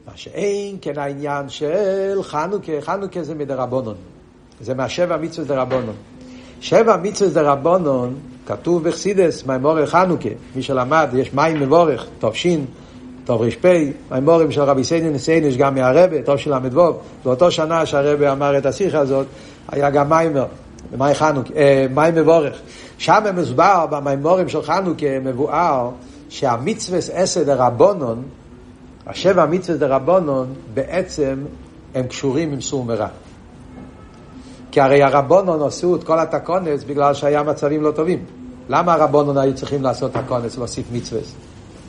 מה 0.09 0.17
שאין 0.17 0.77
כן 0.81 0.99
העניין 0.99 1.49
של 1.49 2.19
חנוכה, 2.23 2.73
חנוכה 2.81 3.23
זה 3.23 3.35
מדרבנון. 3.35 3.95
זה 4.61 4.75
מהשבע 4.75 5.17
מצווה 5.17 5.47
דרבנון. 5.47 5.95
שבע 6.61 6.97
מצווה 6.97 7.31
דרבנון, 7.31 8.15
כתוב 8.47 8.89
בחסידס, 8.89 9.47
מימורי 9.47 9.87
חנוכה, 9.87 10.29
מי 10.57 10.63
שלמד, 10.63 11.09
יש 11.15 11.35
מים 11.35 11.61
מבורך, 11.61 12.07
תופשין, 12.19 12.65
טוב 13.25 13.43
ר"פ, 13.43 13.65
מימורים 14.11 14.51
של 14.51 14.61
רבי 14.61 14.85
סייני 14.85 15.11
נסייניש 15.11 15.57
גם 15.57 15.75
מהרבה, 15.75 16.23
טוב 16.23 16.37
של 16.37 16.55
ל"ו, 16.55 16.93
באותו 17.25 17.51
שנה 17.51 17.87
שהרבה 17.87 18.33
אמר 18.33 18.59
את 18.59 18.67
השיחה 18.67 18.99
הזאת, 18.99 19.27
היה 19.69 19.91
גם 19.91 20.09
מיימר, 20.09 20.47
במאי 20.93 21.15
חנוכה, 21.15 21.55
אה, 21.57 21.87
מאי 21.91 22.11
מבורך. 22.15 22.59
שם 22.99 23.25
מסובר, 23.35 23.87
במימורים 23.91 24.49
של 24.49 24.63
חנוכה, 24.63 25.19
מבואר 25.25 25.91
שהמצווה 26.29 26.99
עשר 27.13 27.43
דרבונון, 27.43 28.23
השבע 29.09 29.47
מצווה 29.47 29.79
דרבונון, 29.79 30.55
בעצם 30.75 31.45
הם 31.95 32.07
קשורים 32.07 32.53
עם 32.53 32.61
סור 32.61 32.85
מרע. 32.85 33.09
כי 34.71 34.81
הרי 34.81 35.03
הרבונון 35.03 35.63
עשו 35.63 35.97
את 35.97 36.05
כל 36.05 36.19
התקונס 36.19 36.85
בגלל 36.85 37.15
שהיה 37.15 37.43
מצבים 37.43 37.83
לא 37.83 37.91
טובים. 37.91 38.25
למה 38.69 38.95
הרבונון 38.95 39.39
היו 39.39 39.55
צריכים 39.55 39.83
לעשות 39.83 40.13
תקונס 40.13 40.57
ולהוסיף 40.57 40.87
מצווה? 40.93 41.21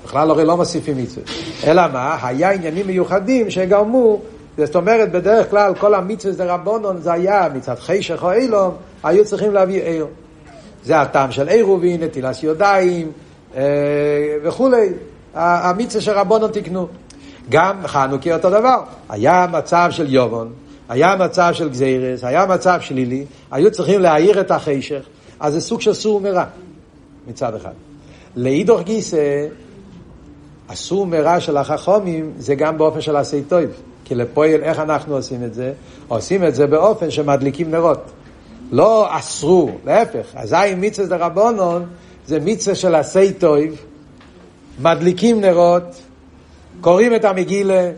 בכלל 0.05 0.29
הרי 0.29 0.45
לא 0.45 0.57
מוסיפים 0.57 0.97
מצווה. 0.97 1.23
אלא 1.63 1.81
מה? 1.93 2.17
היה 2.21 2.51
עניינים 2.51 2.87
מיוחדים 2.87 3.49
שגרמו, 3.49 4.19
זאת 4.57 4.75
אומרת, 4.75 5.11
בדרך 5.11 5.49
כלל 5.49 5.75
כל 5.75 5.95
המצווה 5.95 6.33
זה 6.33 6.53
רבונון, 6.53 7.01
זה 7.01 7.13
היה 7.13 7.47
מצד 7.53 7.79
חישך 7.79 8.23
או 8.23 8.31
אילום, 8.31 8.73
היו 9.03 9.25
צריכים 9.25 9.53
להביא 9.53 9.81
עיר. 9.81 10.07
זה 10.85 11.01
הטעם 11.01 11.31
של 11.31 11.47
עירובין, 11.47 12.03
נטילת 12.03 12.43
ידיים 12.43 13.11
אה, 13.55 13.61
וכולי. 14.43 14.89
המצווה 15.33 16.01
של 16.01 16.11
רבונון 16.11 16.51
תקנו. 16.51 16.87
גם 17.49 17.87
חנוכי 17.87 18.33
אותו 18.33 18.49
דבר. 18.49 18.81
היה 19.09 19.45
מצב 19.51 19.87
של 19.91 20.13
יובון, 20.13 20.53
היה 20.89 21.15
מצב 21.15 21.49
של 21.53 21.69
גזירס, 21.69 22.23
היה 22.23 22.45
מצב 22.45 22.77
שלילי, 22.81 23.25
היו 23.51 23.71
צריכים 23.71 23.99
להעיר 23.99 24.41
את 24.41 24.51
החישך, 24.51 25.01
אז 25.39 25.53
זה 25.53 25.61
סוג 25.61 25.81
של 25.81 25.93
סור 25.93 26.21
מרע 26.21 26.45
מצד 27.27 27.55
אחד. 27.55 27.73
לאידוך 28.35 28.81
גיסא, 28.81 29.47
הסור 30.69 31.05
מרע 31.05 31.39
של 31.39 31.57
החכומים 31.57 32.31
זה 32.37 32.55
גם 32.55 32.77
באופן 32.77 33.01
של 33.01 33.15
עשי 33.15 33.41
טוב. 33.41 33.63
כי 34.05 34.15
לפועל, 34.15 34.63
איך 34.63 34.79
אנחנו 34.79 35.15
עושים 35.15 35.43
את 35.43 35.53
זה? 35.53 35.73
עושים 36.07 36.45
את 36.45 36.55
זה 36.55 36.67
באופן 36.67 37.11
שמדליקים 37.11 37.71
נרות. 37.71 38.11
לא 38.71 39.07
אסרו, 39.19 39.71
להפך. 39.85 40.35
אזי 40.35 40.55
מצווה 40.77 41.07
דרבנון 41.07 41.85
זה 42.27 42.39
מצווה 42.39 42.75
של 42.75 42.95
עשי 42.95 43.33
טוב, 43.33 43.57
מדליקים 44.81 45.41
נרות, 45.41 46.01
קוראים 46.81 47.15
את 47.15 47.25
המגילה, 47.25 47.91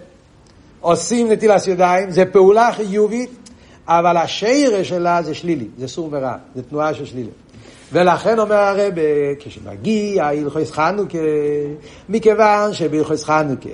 עושים 0.82 1.32
נטילת 1.32 1.68
ידיים, 1.68 2.12
זה 2.12 2.26
פעולה 2.26 2.72
חיובית, 2.72 3.30
אבל 3.88 4.18
השרש 4.18 4.90
שלה 4.90 5.22
זה 5.24 5.34
שלילי, 5.34 5.68
זה 5.78 5.88
סור 5.88 6.10
מרע, 6.10 6.36
זה 6.56 6.64
תנועה 6.64 6.94
של 6.94 7.06
שלילי. 7.06 7.30
ולכן 7.94 8.40
אומר 8.40 8.56
הרב, 8.56 8.94
כשמגיע 9.40 10.26
הלכויס 10.26 10.72
חנוכה, 10.72 11.18
מכיוון 12.10 12.74
שבהלכויס 12.74 13.24
חנוכה, 13.24 13.70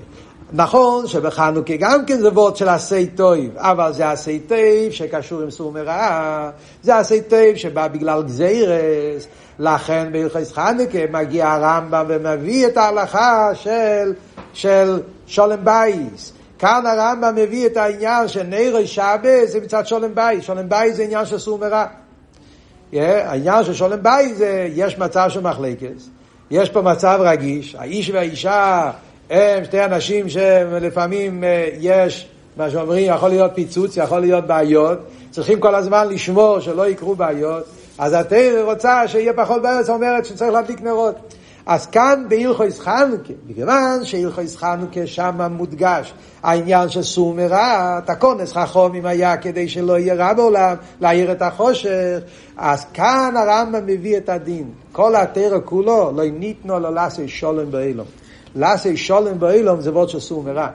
נכון 0.54 1.08
שבחנוכה 1.08 1.74
גם 1.80 2.06
כן 2.06 2.20
זה 2.20 2.30
וורד 2.30 2.56
של 2.56 2.70
עשי 2.70 3.08
טויב, 3.08 3.52
אבל 3.58 3.93
זה 3.93 4.12
עשי 4.12 4.39
טויב 4.39 4.91
שקשור 4.91 5.41
עם 5.41 5.52
סור 5.52 5.72
מרע, 5.72 6.50
זה 6.84 6.98
עשי 6.98 7.22
טויב 7.22 7.56
שבא 7.56 7.88
בגלל 7.88 8.24
גזירס, 8.24 9.28
לכן 9.60 10.10
בהלכויס 10.12 10.54
חנוכה 10.54 11.00
מגיע 11.12 11.48
הרמב"ם 11.48 12.06
ומביא 12.08 12.67
את 12.67 12.78
ההלכה 12.78 13.50
של, 13.54 14.13
של 14.58 15.00
שולם 15.28 15.65
בייס. 15.65 16.34
כאן 16.60 16.86
הרמב"ם 16.86 17.36
מביא 17.36 17.65
את 17.65 17.78
העניין 17.78 18.28
של 18.28 18.43
נרו 18.43 18.88
שבס 18.88 19.52
זה 19.52 19.60
מצד 19.63 19.88
שולם 19.88 20.15
בייס, 20.15 20.43
שולם 20.43 20.70
בייס 20.70 20.96
זה 20.96 21.04
עניין 21.04 21.26
של 21.26 21.38
סור 21.38 21.58
מרע. 21.58 21.86
העניין 22.93 23.63
של 23.63 23.74
שולם 23.74 24.04
בית 24.04 24.36
זה, 24.36 24.67
יש 24.76 24.98
מצב 24.98 25.30
של 25.30 25.41
מחלקת, 25.41 25.93
יש 26.52 26.70
פה 26.70 26.82
מצב 26.82 27.20
רגיש, 27.22 27.76
האיש 27.76 28.10
והאישה 28.10 28.91
הם 29.30 29.65
שתי 29.65 29.84
אנשים 29.84 30.30
שלפעמים 30.30 31.43
אה, 31.43 31.70
יש, 31.80 32.28
מה 32.58 32.70
שאומרים, 32.70 33.13
יכול 33.13 33.30
להיות 33.30 33.52
פיצוץ, 33.56 33.98
יכול 33.98 34.20
להיות 34.20 34.48
בעיות, 34.48 35.00
צריכים 35.32 35.60
כל 35.60 35.76
הזמן 35.76 36.08
לשמור 36.10 36.60
שלא 36.60 36.88
יקרו 36.88 37.15
בעיות, 37.15 37.63
אז 37.98 38.13
התרא 38.13 38.63
רוצה 38.63 39.08
שיהיה 39.08 39.34
פחות 39.34 39.62
בעיות, 39.62 39.86
זאת 39.86 39.96
אומרת 39.96 40.26
שצריך 40.26 40.52
להדליק 40.52 40.82
נרות. 40.82 41.15
אז 41.68 41.86
כאן 41.86 42.26
בהלכויס 42.30 42.80
חנוכה, 42.80 43.34
מכיוון 43.48 44.06
שהלכויס 44.06 44.56
חנוכה 44.56 45.08
שם 45.08 45.42
מודגש 45.52 46.14
העניין 46.44 46.90
של 46.90 47.02
סור 47.04 47.34
מרע, 47.34 48.00
תקונס 48.06 48.54
חכומים 48.54 49.06
היה 49.06 49.38
כדי 49.38 49.70
שלא 49.70 50.00
יהיה 50.00 50.16
רע 50.16 50.34
בעולם, 50.34 50.76
להעיר 51.02 51.32
את 51.32 51.42
החושך, 51.42 52.20
אז 52.58 52.86
כאן 52.94 53.34
הרמב"ם 53.38 53.86
מביא 53.86 54.18
את 54.18 54.30
הדין. 54.30 54.70
כל 54.92 55.16
התרא 55.16 55.58
כולו, 55.66 56.12
לא 56.16 56.24
ניתנו 56.30 56.80
לו 56.80 56.92
לעשה 56.92 57.28
שולם 57.28 57.72
באילום. 57.72 58.08
לעשה 58.56 58.98
שולם 58.98 59.40
באילום 59.40 59.82
זה 59.82 59.92
וורד 59.92 60.10
של 60.10 60.20
סור 60.20 60.44
מרע. 60.44 60.68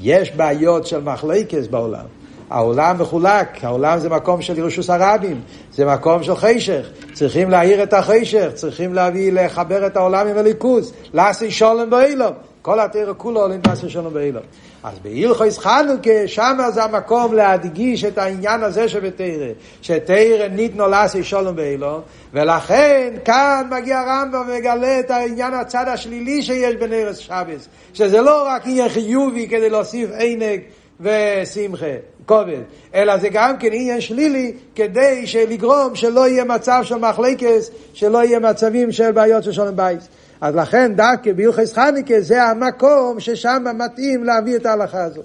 יש 0.00 0.32
בעיות 0.36 0.86
של 0.86 1.02
מחלקס 1.02 1.66
בעולם. 1.66 2.19
העולם 2.50 2.96
מחולק, 2.98 3.64
העולם 3.64 3.98
זה 3.98 4.08
מקום 4.08 4.42
של 4.42 4.58
ירושוס 4.58 4.90
הרבים, 4.90 5.40
זה 5.72 5.86
מקום 5.86 6.22
של 6.22 6.36
חישך, 6.36 6.86
צריכים 7.12 7.50
להאיר 7.50 7.82
את 7.82 7.92
החישך, 7.92 8.48
צריכים 8.54 8.94
להביא, 8.94 9.32
לחבר 9.32 9.86
את 9.86 9.96
העולם 9.96 10.26
עם 10.26 10.38
הליכוז, 10.38 10.92
לעשי 11.12 11.50
שולם 11.50 11.90
באילום, 11.90 12.32
כל 12.62 12.80
התרא 12.80 13.12
כולו 13.16 13.40
עולים 13.40 13.60
לעשי 13.66 13.88
שולם 13.88 14.12
באילום. 14.12 14.42
אז 14.82 14.98
בהלכויס 15.02 15.58
חנוכה, 15.58 16.26
שם 16.26 16.58
זה 16.74 16.84
המקום 16.84 17.34
להדגיש 17.34 18.04
את 18.04 18.18
העניין 18.18 18.62
הזה 18.62 18.88
שבתרא, 18.88 19.48
שתרא 19.82 20.48
ניתנו 20.48 20.88
לעשי 20.88 21.24
שולם 21.24 21.56
באילום, 21.56 22.00
ולכן 22.32 23.14
כאן 23.24 23.68
מגיע 23.70 23.98
הרמב"ם 23.98 24.42
ומגלה 24.48 25.00
את 25.00 25.10
העניין 25.10 25.54
הצד 25.54 25.88
השלילי 25.88 26.42
שיש 26.42 26.74
בנרס 26.74 27.18
שבס, 27.18 27.68
שזה 27.94 28.20
לא 28.20 28.46
רק 28.46 28.62
עניין 28.66 28.88
חיובי 28.88 29.48
כדי 29.48 29.70
להוסיף 29.70 30.10
עינג 30.18 30.60
ושמחה. 31.00 31.86
כובד, 32.30 32.62
אלא 32.94 33.18
זה 33.18 33.28
גם 33.32 33.56
כן 33.58 33.68
עניין 33.72 34.00
שלילי 34.00 34.52
כדי 34.74 35.24
לגרום 35.50 35.94
שלא 35.94 36.28
יהיה 36.28 36.44
מצב 36.44 36.80
של 36.82 36.96
מחלקס, 36.96 37.70
שלא 37.94 38.24
יהיה 38.24 38.38
מצבים 38.38 38.92
של 38.92 39.10
בעיות 39.10 39.44
של 39.44 39.52
שולם 39.52 39.76
בייס. 39.76 40.08
אז 40.40 40.54
לכן 40.54 40.92
דווקא 40.94 41.32
ביוחס 41.32 41.72
חניקה 41.72 42.20
זה 42.20 42.42
המקום 42.42 43.20
ששם 43.20 43.64
מתאים 43.74 44.24
להביא 44.24 44.56
את 44.56 44.66
ההלכה 44.66 45.02
הזאת. 45.02 45.24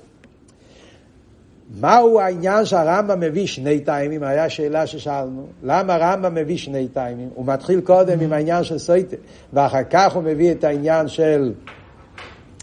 מהו 1.80 2.20
העניין 2.20 2.66
שהרמב"ם 2.66 3.20
מביא 3.20 3.48
שני 3.48 3.80
טיימים? 3.80 4.24
היה 4.24 4.50
שאלה 4.50 4.88
ששאלנו. 4.88 5.48
למה 5.64 5.96
הרמב"ם 5.96 6.36
מביא 6.36 6.58
שני 6.58 6.88
טיימים? 6.88 7.30
הוא 7.36 7.46
מתחיל 7.46 7.82
קודם 7.82 8.20
עם 8.20 8.34
העניין 8.34 8.64
של 8.64 8.78
סויטה, 8.78 9.16
ואחר 9.54 9.84
כך 9.90 10.14
הוא 10.14 10.24
מביא 10.24 10.52
את 10.52 10.64
העניין 10.64 11.08
של 11.08 11.54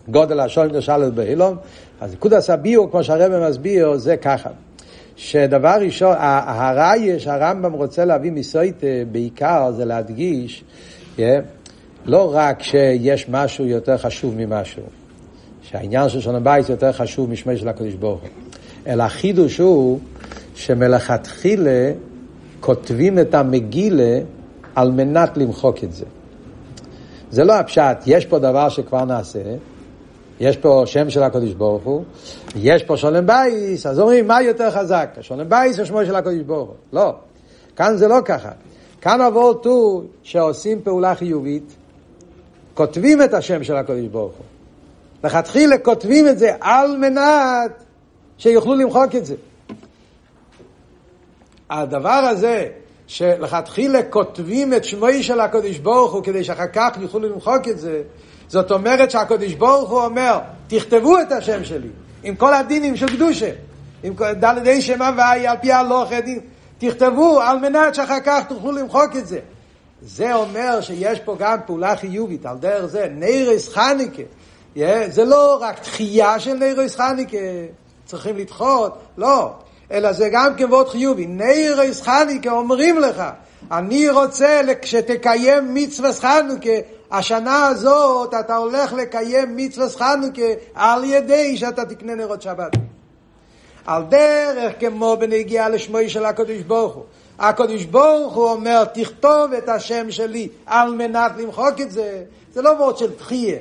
גודל 0.08 0.40
השוים 0.40 0.70
לשלט 0.70 1.12
בהילום, 1.12 1.56
אז 2.02 2.12
נקודס 2.12 2.50
הביור, 2.50 2.90
כמו 2.90 3.04
שהרבא 3.04 3.48
מסביר, 3.48 3.96
זה 3.96 4.16
ככה. 4.16 4.50
שדבר 5.16 5.76
ראשון, 5.80 6.14
הראיה 6.18 7.20
שהרמב"ם 7.20 7.72
רוצה 7.72 8.04
להביא 8.04 8.32
מסויטה 8.32 8.86
בעיקר 9.12 9.72
זה 9.76 9.84
להדגיש, 9.84 10.64
yeah, 11.16 11.20
לא 12.06 12.34
רק 12.34 12.62
שיש 12.62 13.28
משהו 13.28 13.66
יותר 13.66 13.98
חשוב 13.98 14.34
ממשהו, 14.36 14.82
שהעניין 15.62 16.08
של 16.08 16.20
שון 16.20 16.34
הבית 16.34 16.68
יותר 16.68 16.92
חשוב 16.92 17.30
משמי 17.30 17.56
של 17.56 17.68
הקדוש 17.68 17.94
ברוך 17.94 18.20
הוא, 18.20 18.28
אלא 18.86 19.02
החידוש 19.02 19.58
הוא 19.58 19.98
שמלכתחילה 20.54 21.92
כותבים 22.60 23.18
את 23.18 23.34
המגילה 23.34 24.18
על 24.74 24.90
מנת 24.90 25.36
למחוק 25.36 25.84
את 25.84 25.92
זה. 25.92 26.04
זה 27.30 27.44
לא 27.44 27.52
הפשט, 27.52 27.96
יש 28.06 28.26
פה 28.26 28.38
דבר 28.38 28.68
שכבר 28.68 29.04
נעשה, 29.04 29.40
יש 30.42 30.56
פה 30.56 30.82
שם 30.86 31.10
של 31.10 31.22
הקדוש 31.22 31.52
ברוך 31.52 31.82
הוא, 31.82 32.04
יש 32.56 32.82
פה 32.82 32.96
שולם 32.96 33.26
בייס, 33.26 33.86
אז 33.86 34.00
אומרים, 34.00 34.28
מה 34.28 34.42
יותר 34.42 34.70
חזק, 34.70 35.16
שולם 35.20 35.48
בייס 35.48 35.80
או 35.80 35.86
שמו 35.86 36.04
של 36.04 36.16
הקדוש 36.16 36.42
ברוך 36.46 36.68
הוא? 36.68 36.76
לא. 36.92 37.14
כאן 37.76 37.96
זה 37.96 38.08
לא 38.08 38.18
ככה. 38.24 38.50
כאן 39.00 39.20
אדרבה, 39.20 40.04
שעושים 40.22 40.82
פעולה 40.82 41.14
חיובית, 41.14 41.72
כותבים 42.74 43.22
את 43.22 43.34
השם 43.34 43.64
של 43.64 43.76
הקדוש 43.76 44.06
ברוך 44.06 44.32
הוא. 44.32 44.44
לכתחילה 45.24 45.78
כותבים 45.78 46.28
את 46.28 46.38
זה 46.38 46.50
על 46.60 46.96
מנת 46.96 47.84
שיוכלו 48.38 48.74
למחוק 48.74 49.16
את 49.16 49.26
זה. 49.26 49.34
הדבר 51.70 52.08
הזה, 52.30 52.68
שלכתחילה 53.06 54.02
כותבים 54.02 54.74
את 54.74 54.84
שמוי 54.84 55.22
של 55.22 55.40
הקדוש 55.40 55.78
ברוך 55.78 56.12
הוא 56.12 56.22
כדי 56.24 56.44
שאחר 56.44 56.66
כך 56.72 56.90
יוכלו 57.00 57.20
למחוק 57.20 57.68
את 57.68 57.78
זה, 57.78 58.02
זאת 58.52 58.70
אומרת 58.70 59.10
שהקדוש 59.10 59.54
ברוך 59.54 59.90
הוא 59.90 60.04
אומר, 60.04 60.38
תכתבו 60.68 61.20
את 61.20 61.32
השם 61.32 61.64
שלי, 61.64 61.88
עם 62.22 62.34
כל 62.34 62.54
הדינים 62.54 62.96
של 62.96 63.06
קדושה, 63.06 63.50
עם 64.02 64.14
דלתי 64.40 64.80
שמה 64.80 65.10
ואי 65.16 65.46
על 65.46 65.56
פי 65.60 65.72
הלוך 65.72 66.12
הדין, 66.12 66.40
תכתבו 66.78 67.40
על 67.40 67.58
מנת 67.58 67.94
שאחר 67.94 68.20
כך 68.24 68.42
תוכלו 68.48 68.72
למחוק 68.72 69.16
את 69.18 69.26
זה. 69.26 69.38
זה 70.02 70.34
אומר 70.34 70.80
שיש 70.80 71.20
פה 71.20 71.36
גם 71.38 71.58
פעולה 71.66 71.96
חיובית, 71.96 72.46
על 72.46 72.56
דרך 72.56 72.86
זה, 72.86 73.08
נירס 73.10 73.68
חניקה. 73.68 74.22
Yeah, 74.76 74.80
זה 75.08 75.24
לא 75.24 75.58
רק 75.60 75.80
דחייה 75.80 76.40
של 76.40 76.54
נירס 76.54 76.96
חניקה, 76.96 77.38
צריכים 78.04 78.36
לדחות, 78.36 78.98
לא, 79.16 79.52
אלא 79.92 80.12
זה 80.12 80.28
גם 80.32 80.54
כן 80.56 80.72
ועוד 80.72 80.88
חיובי. 80.88 81.26
נירס 81.26 82.02
חניקה 82.02 82.50
אומרים 82.50 82.98
לך, 82.98 83.22
אני 83.72 84.10
רוצה 84.10 84.60
שתקיים 84.84 85.74
מצווה 85.74 86.12
חנוכה, 86.12 86.78
השנה 87.12 87.66
הזאת 87.66 88.34
אתה 88.34 88.56
הולך 88.56 88.92
לקיים 88.92 89.56
מצווה 89.56 89.88
חנוכה 89.88 90.52
על 90.74 91.04
ידי 91.04 91.56
שאתה 91.56 91.84
תקנה 91.84 92.14
נרות 92.14 92.42
שבת. 92.42 92.72
על 93.86 94.02
דרך 94.02 94.72
כמו 94.80 95.16
בנגיעה 95.20 95.68
לשמוי 95.68 96.08
של 96.08 96.24
הקדוש 96.24 96.62
ברוך 96.62 96.94
הוא. 96.94 97.04
הקדוש 97.38 97.84
ברוך 97.84 98.34
הוא 98.34 98.48
אומר, 98.48 98.84
תכתוב 98.84 99.52
את 99.52 99.68
השם 99.68 100.10
שלי 100.10 100.48
על 100.66 100.94
מנת 100.94 101.32
למחוק 101.36 101.80
את 101.80 101.90
זה. 101.90 102.22
זה 102.54 102.62
לא 102.62 102.68
וורד 102.68 102.96
של 102.96 103.14
תחייה, 103.14 103.58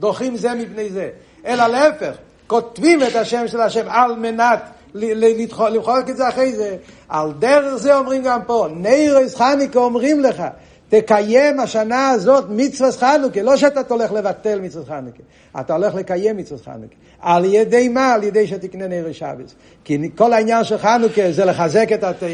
דוחים 0.00 0.36
זה 0.36 0.54
מפני 0.54 0.90
זה, 0.90 1.10
אלא 1.46 1.66
להפך, 1.66 2.14
כותבים 2.46 3.02
את 3.02 3.16
השם 3.16 3.48
של 3.48 3.60
השם 3.60 3.84
על 3.88 4.16
מנת 4.16 4.62
למחוק 4.94 6.10
את 6.10 6.16
זה 6.16 6.28
אחרי 6.28 6.52
זה. 6.52 6.76
על 7.08 7.32
דרך 7.38 7.74
זה 7.74 7.96
אומרים 7.96 8.22
גם 8.22 8.40
פה, 8.46 8.68
ניירס 8.74 9.36
חניקה 9.36 9.78
אומרים 9.78 10.20
לך, 10.20 10.42
תקיים 10.90 11.60
השנה 11.60 12.10
הזאת 12.10 12.44
מצווה 12.48 12.92
חנוכה, 12.92 13.42
לא 13.42 13.56
שאתה 13.56 13.80
הולך 13.88 14.12
לבטל 14.12 14.60
מצווה 14.60 14.84
חנוכה, 14.84 15.22
אתה 15.60 15.74
הולך 15.74 15.94
לקיים 15.94 16.36
מצווה 16.36 16.60
חנוכה. 16.64 16.94
על 17.20 17.44
ידי 17.44 17.88
מה? 17.88 18.12
על 18.12 18.22
ידי 18.22 18.46
שתקנה 18.46 18.88
נר 18.88 19.12
שבס. 19.12 19.54
כי 19.84 20.10
כל 20.16 20.32
העניין 20.32 20.64
של 20.64 20.78
חנוכה 20.78 21.32
זה 21.32 21.44
לחזק 21.44 21.88
את 21.94 22.04
התרא, 22.04 22.28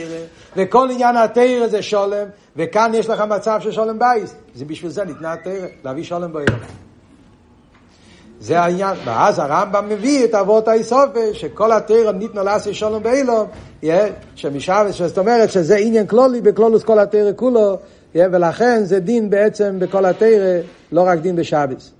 וכל 0.56 0.88
עניין 0.90 1.16
התרא 1.16 1.66
זה 1.66 1.82
שולם, 1.82 2.26
וכאן 2.56 2.92
יש 2.94 3.08
לך 3.08 3.20
מצב 3.20 3.60
של 3.60 3.72
שולם 3.72 3.98
בייס. 3.98 4.34
זה 4.54 4.64
בשביל 4.64 4.90
זה 4.90 5.04
ניתנה 5.04 5.32
התרא, 5.32 5.66
להביא 5.84 6.04
שולם 6.04 6.32
באילום. 6.32 6.58
זה 8.40 8.60
העניין, 8.60 8.96
ואז 9.04 9.38
הרמב"ם 9.38 9.88
מביא 9.88 10.24
את 10.24 10.34
אבות 10.34 10.68
האיסופה, 10.68 11.20
שכל 11.32 11.72
התרא 11.72 12.12
ניתנו 12.12 12.44
לעשי 12.44 12.74
שלום 12.74 13.02
באילום, 13.02 13.46
שמשאבס, 14.34 15.02
זאת 15.02 15.18
אומרת 15.18 15.50
שזה 15.50 15.76
עניין 15.76 16.06
כלולי 16.06 16.40
בכלולוס 16.40 16.84
כל 16.84 16.98
התרא 16.98 17.30
כולו, 17.36 17.78
ולכן 18.32 18.84
זה 18.84 19.00
דין 19.00 19.30
בעצם 19.30 19.76
בכל 19.78 20.04
התרא, 20.04 20.60
לא 20.92 21.02
רק 21.06 21.18
דין 21.18 21.36
בשבס. 21.36 21.92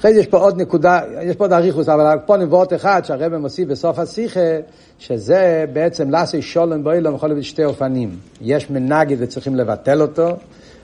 אחרי 0.00 0.14
זה 0.14 0.20
יש 0.20 0.26
פה 0.26 0.38
עוד 0.38 0.60
נקודה, 0.60 1.00
יש 1.22 1.36
פה 1.36 1.44
עוד 1.44 1.52
אריכוס, 1.52 1.88
אבל 1.88 2.18
פה 2.26 2.36
נבואות 2.36 2.72
אחד 2.72 3.02
שהרבא 3.04 3.38
מוסיף 3.38 3.68
בסוף 3.68 3.98
השיחה, 3.98 4.40
שזה 4.98 5.64
בעצם 5.72 6.10
לעשי 6.10 6.42
שולם 6.42 6.84
באילום 6.84 7.14
יכול 7.14 7.28
להיות 7.28 7.44
שתי 7.44 7.64
אופנים. 7.64 8.10
יש 8.40 8.70
מנגד 8.70 9.16
וצריכים 9.20 9.56
לבטל 9.56 10.02
אותו, 10.02 10.28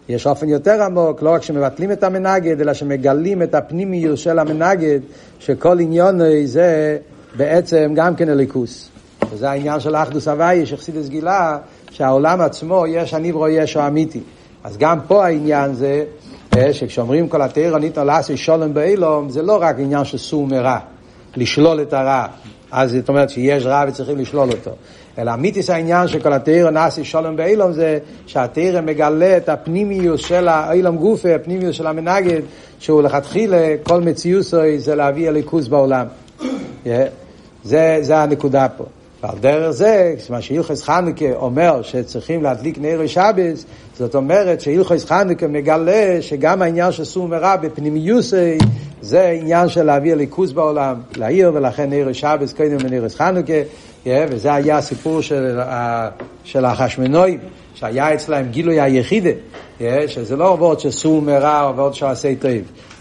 יש 0.08 0.26
אופן 0.26 0.48
יותר 0.48 0.82
עמוק, 0.82 1.22
לא 1.22 1.30
רק 1.30 1.42
שמבטלים 1.42 1.92
את 1.92 2.04
המנגד, 2.04 2.60
אלא 2.60 2.74
שמגלים 2.74 3.42
את 3.42 3.54
הפנימיות 3.54 4.18
של 4.18 4.38
המנגד, 4.38 5.00
שכל 5.38 5.80
עניון 5.80 6.20
זה 6.44 6.98
בעצם 7.36 7.92
גם 7.94 8.16
כן 8.16 8.28
אליקוס. 8.28 8.88
וזה 9.30 9.50
העניין 9.50 9.80
של 9.80 9.96
אחדוס 9.96 10.28
הוואי, 10.28 10.66
שחסידס 10.66 11.08
גילה, 11.08 11.58
שהעולם 11.90 12.40
עצמו 12.40 12.86
יש 12.86 13.14
הניברו 13.14 13.48
ישו 13.48 13.86
אמיתי. 13.86 14.20
אז 14.64 14.76
גם 14.78 14.98
פה 15.06 15.26
העניין 15.26 15.74
זה 15.74 16.04
שכשאומרים 16.72 17.28
כל 17.28 17.42
התרא 17.42 17.78
ניתנו 17.78 18.04
לעשי 18.04 18.36
שולם 18.36 18.74
באילום, 18.74 19.30
זה 19.30 19.42
לא 19.42 19.58
רק 19.60 19.76
עניין 19.78 20.04
של 20.04 20.18
סור 20.18 20.46
מרע, 20.46 20.78
לשלול 21.36 21.82
את 21.82 21.92
הרע. 21.92 22.26
אז 22.72 22.92
זאת 22.92 23.08
אומרת 23.08 23.30
שיש 23.30 23.66
רע 23.66 23.84
וצריכים 23.88 24.16
לשלול 24.16 24.48
אותו. 24.48 24.70
אלא 25.18 25.34
אמיתיס 25.34 25.70
העניין 25.70 26.08
שכל 26.08 26.32
התרא 26.32 26.70
נעשי 26.70 27.04
שולם 27.04 27.36
באילום 27.36 27.72
זה 27.72 27.98
שהתרא 28.26 28.80
מגלה 28.80 29.36
את 29.36 29.48
הפנימיוס 29.48 30.20
של 30.20 30.48
האילום 30.48 30.96
גופה, 30.96 31.34
הפנימיוס 31.34 31.76
של 31.76 31.86
המנגד, 31.86 32.40
שהוא 32.78 33.02
לכתחילה, 33.02 33.74
כל 33.82 34.00
מציוסוי 34.00 34.78
זה 34.78 34.94
להביא 34.94 35.28
הליכוז 35.28 35.68
בעולם. 35.68 36.06
זה, 37.64 37.98
זה 38.00 38.18
הנקודה 38.18 38.66
פה. 38.76 38.84
ועל 39.22 39.38
דרך 39.40 39.70
זה, 39.70 40.14
מה 40.30 40.42
שהילכס 40.42 40.82
חנוכה 40.82 41.32
אומר 41.34 41.82
שצריכים 41.82 42.42
להדליק 42.42 42.78
נר 42.78 43.06
שבס, 43.06 43.64
זאת 43.98 44.14
אומרת 44.14 44.60
שהילכס 44.60 45.04
חנוכה 45.04 45.46
מגלה 45.46 46.18
שגם 46.20 46.62
העניין 46.62 46.92
של 46.92 47.04
סור 47.04 47.28
מרע 47.28 47.56
בפנימיוסי 47.56 48.58
זה 49.00 49.28
עניין 49.28 49.68
של 49.68 49.82
להביא 49.82 50.14
ליכוז 50.14 50.52
בעולם, 50.52 50.94
לעיר, 51.16 51.50
ולכן 51.54 51.90
נר 51.90 52.12
שבס 52.12 52.52
קודם 52.52 52.78
לנר 52.84 53.08
חנוכה, 53.08 53.52
וזה 54.06 54.54
היה 54.54 54.76
הסיפור 54.76 55.20
של, 55.20 55.60
של 56.44 56.64
החשמנואים, 56.64 57.38
שהיה 57.74 58.14
אצלהם 58.14 58.48
גילוי 58.50 58.80
היחידה, 58.80 59.30
שזה 60.06 60.36
לא 60.36 60.52
עבוד 60.52 60.80
של 60.80 60.90
סור 60.90 61.22
מרע 61.22 61.62
או 61.62 61.68
עבוד 61.68 61.94
של 61.94 62.06
עשי 62.06 62.36
טוב. 62.36 62.50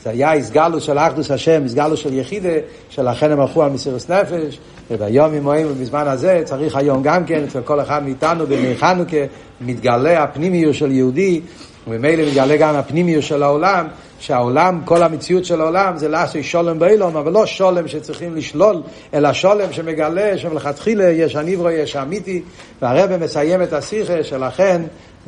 זה 0.04 0.10
היה 0.10 0.34
הסגלו 0.34 0.82
של 0.82 0.98
אחדוס 0.98 1.32
השם, 1.32 1.66
הסגלו 1.66 1.98
של 1.98 2.14
יחידה, 2.14 2.50
שלכן 2.90 3.32
הם 3.32 3.40
הלכו 3.40 3.64
על 3.64 3.72
מסירות 3.72 4.10
נפש, 4.10 4.60
וביום 4.92 5.34
ימואים 5.34 5.68
ובזמן 5.70 6.08
הזה 6.08 6.42
צריך 6.46 6.76
היום 6.76 7.04
גם 7.04 7.26
כן, 7.26 7.44
אצל 7.44 7.62
כל 7.62 7.82
אחד 7.82 8.04
מאיתנו 8.04 8.48
בימי 8.48 8.76
חנוכה, 8.76 9.18
מתגלה 9.62 10.24
הפנימיות 10.24 10.74
של 10.74 10.92
יהודי, 10.92 11.42
וממילא 11.88 12.24
מתגלה 12.24 12.58
גם 12.58 12.76
הפנימיות 12.76 13.24
של 13.24 13.44
העולם, 13.44 13.88
שהעולם, 14.20 14.82
כל 14.86 15.04
המציאות 15.04 15.46
של 15.46 15.62
העולם 15.62 15.98
זה 15.98 16.08
לעשות 16.08 16.44
שולם 16.44 16.80
באילום, 16.80 17.18
אבל 17.18 17.32
לא 17.32 17.46
שולם 17.46 17.88
שצריכים 17.88 18.36
לשלול, 18.36 18.82
אלא 19.14 19.34
שולם 19.34 19.74
שמגלה 19.74 20.38
שמלכתחילה 20.38 21.10
יש 21.10 21.36
הניברו, 21.36 21.70
יש 21.70 21.96
האמיתי, 21.96 22.42
והרבא 22.82 23.18
מסיים 23.18 23.62
את 23.62 23.74
השיחה 23.74 24.24
שלכן 24.24 24.82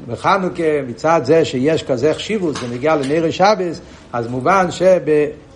בחנוכה, 0.08 0.82
מצד 0.88 1.22
זה 1.24 1.46
שיש 1.46 1.84
כזה 1.84 2.14
חשיבות, 2.14 2.56
זה 2.56 2.68
מגיע 2.68 2.96
לנר 2.96 3.32
שבס, 3.32 3.82
אז 4.14 4.28
מובן 4.28 4.72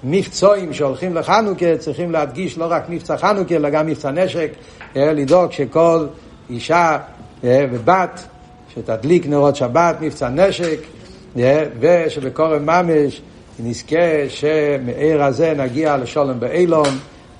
שבמבצועים 0.01 0.73
שהולכים 0.73 1.15
לחנוכה 1.15 1.77
צריכים 1.79 2.11
להדגיש 2.11 2.57
לא 2.57 2.65
רק 2.69 2.89
מבצע 2.89 3.17
חנוכה, 3.17 3.55
אלא 3.55 3.69
גם 3.69 3.87
מבצע 3.87 4.11
נשק, 4.11 4.51
אה, 4.95 5.13
לדאוג 5.13 5.51
שכל 5.51 6.05
אישה 6.49 6.97
אה, 7.43 7.65
ובת 7.71 8.27
שתדליק 8.75 9.27
נרות 9.27 9.55
שבת, 9.55 9.95
מבצע 10.01 10.29
נשק, 10.29 10.79
אה, 11.37 11.63
ושבקורם 11.79 12.65
ממש 12.65 13.21
נזכה 13.59 14.29
שמעיר 14.29 15.23
הזה 15.23 15.53
נגיע 15.57 15.97
לשולם 15.97 16.39
באילום, 16.39 16.87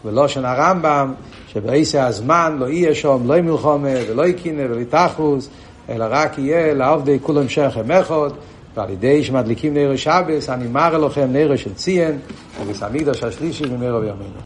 ולושן 0.05 0.45
הרמב"ם, 0.45 1.13
שבעשר 1.47 2.01
הזמן 2.01 2.55
לא 2.59 2.65
יהיה 2.65 2.95
שם, 2.95 3.17
לא 3.25 3.41
מלחומה 3.41 3.89
ולא 4.09 4.27
יקינא 4.27 4.61
ולא 4.61 4.83
תחוס, 4.89 5.49
אלא 5.89 6.05
רק 6.09 6.37
יהיה 6.37 6.73
לעובדי 6.73 7.17
כולם 7.21 7.49
שכם 7.49 7.91
אחד, 7.91 8.29
ועל 8.75 8.89
ידי 8.89 9.23
שמדליקים 9.23 9.73
נר 9.73 9.95
שבס, 9.95 10.49
אני 10.49 10.67
מראה 10.67 10.97
לכם 10.97 11.27
נר 11.31 11.55
של 11.55 11.73
ציין, 11.73 12.19
ובסמידוש 12.61 13.23
השלישי 13.23 13.65
במרוב 13.65 14.03
ימינו. 14.03 14.39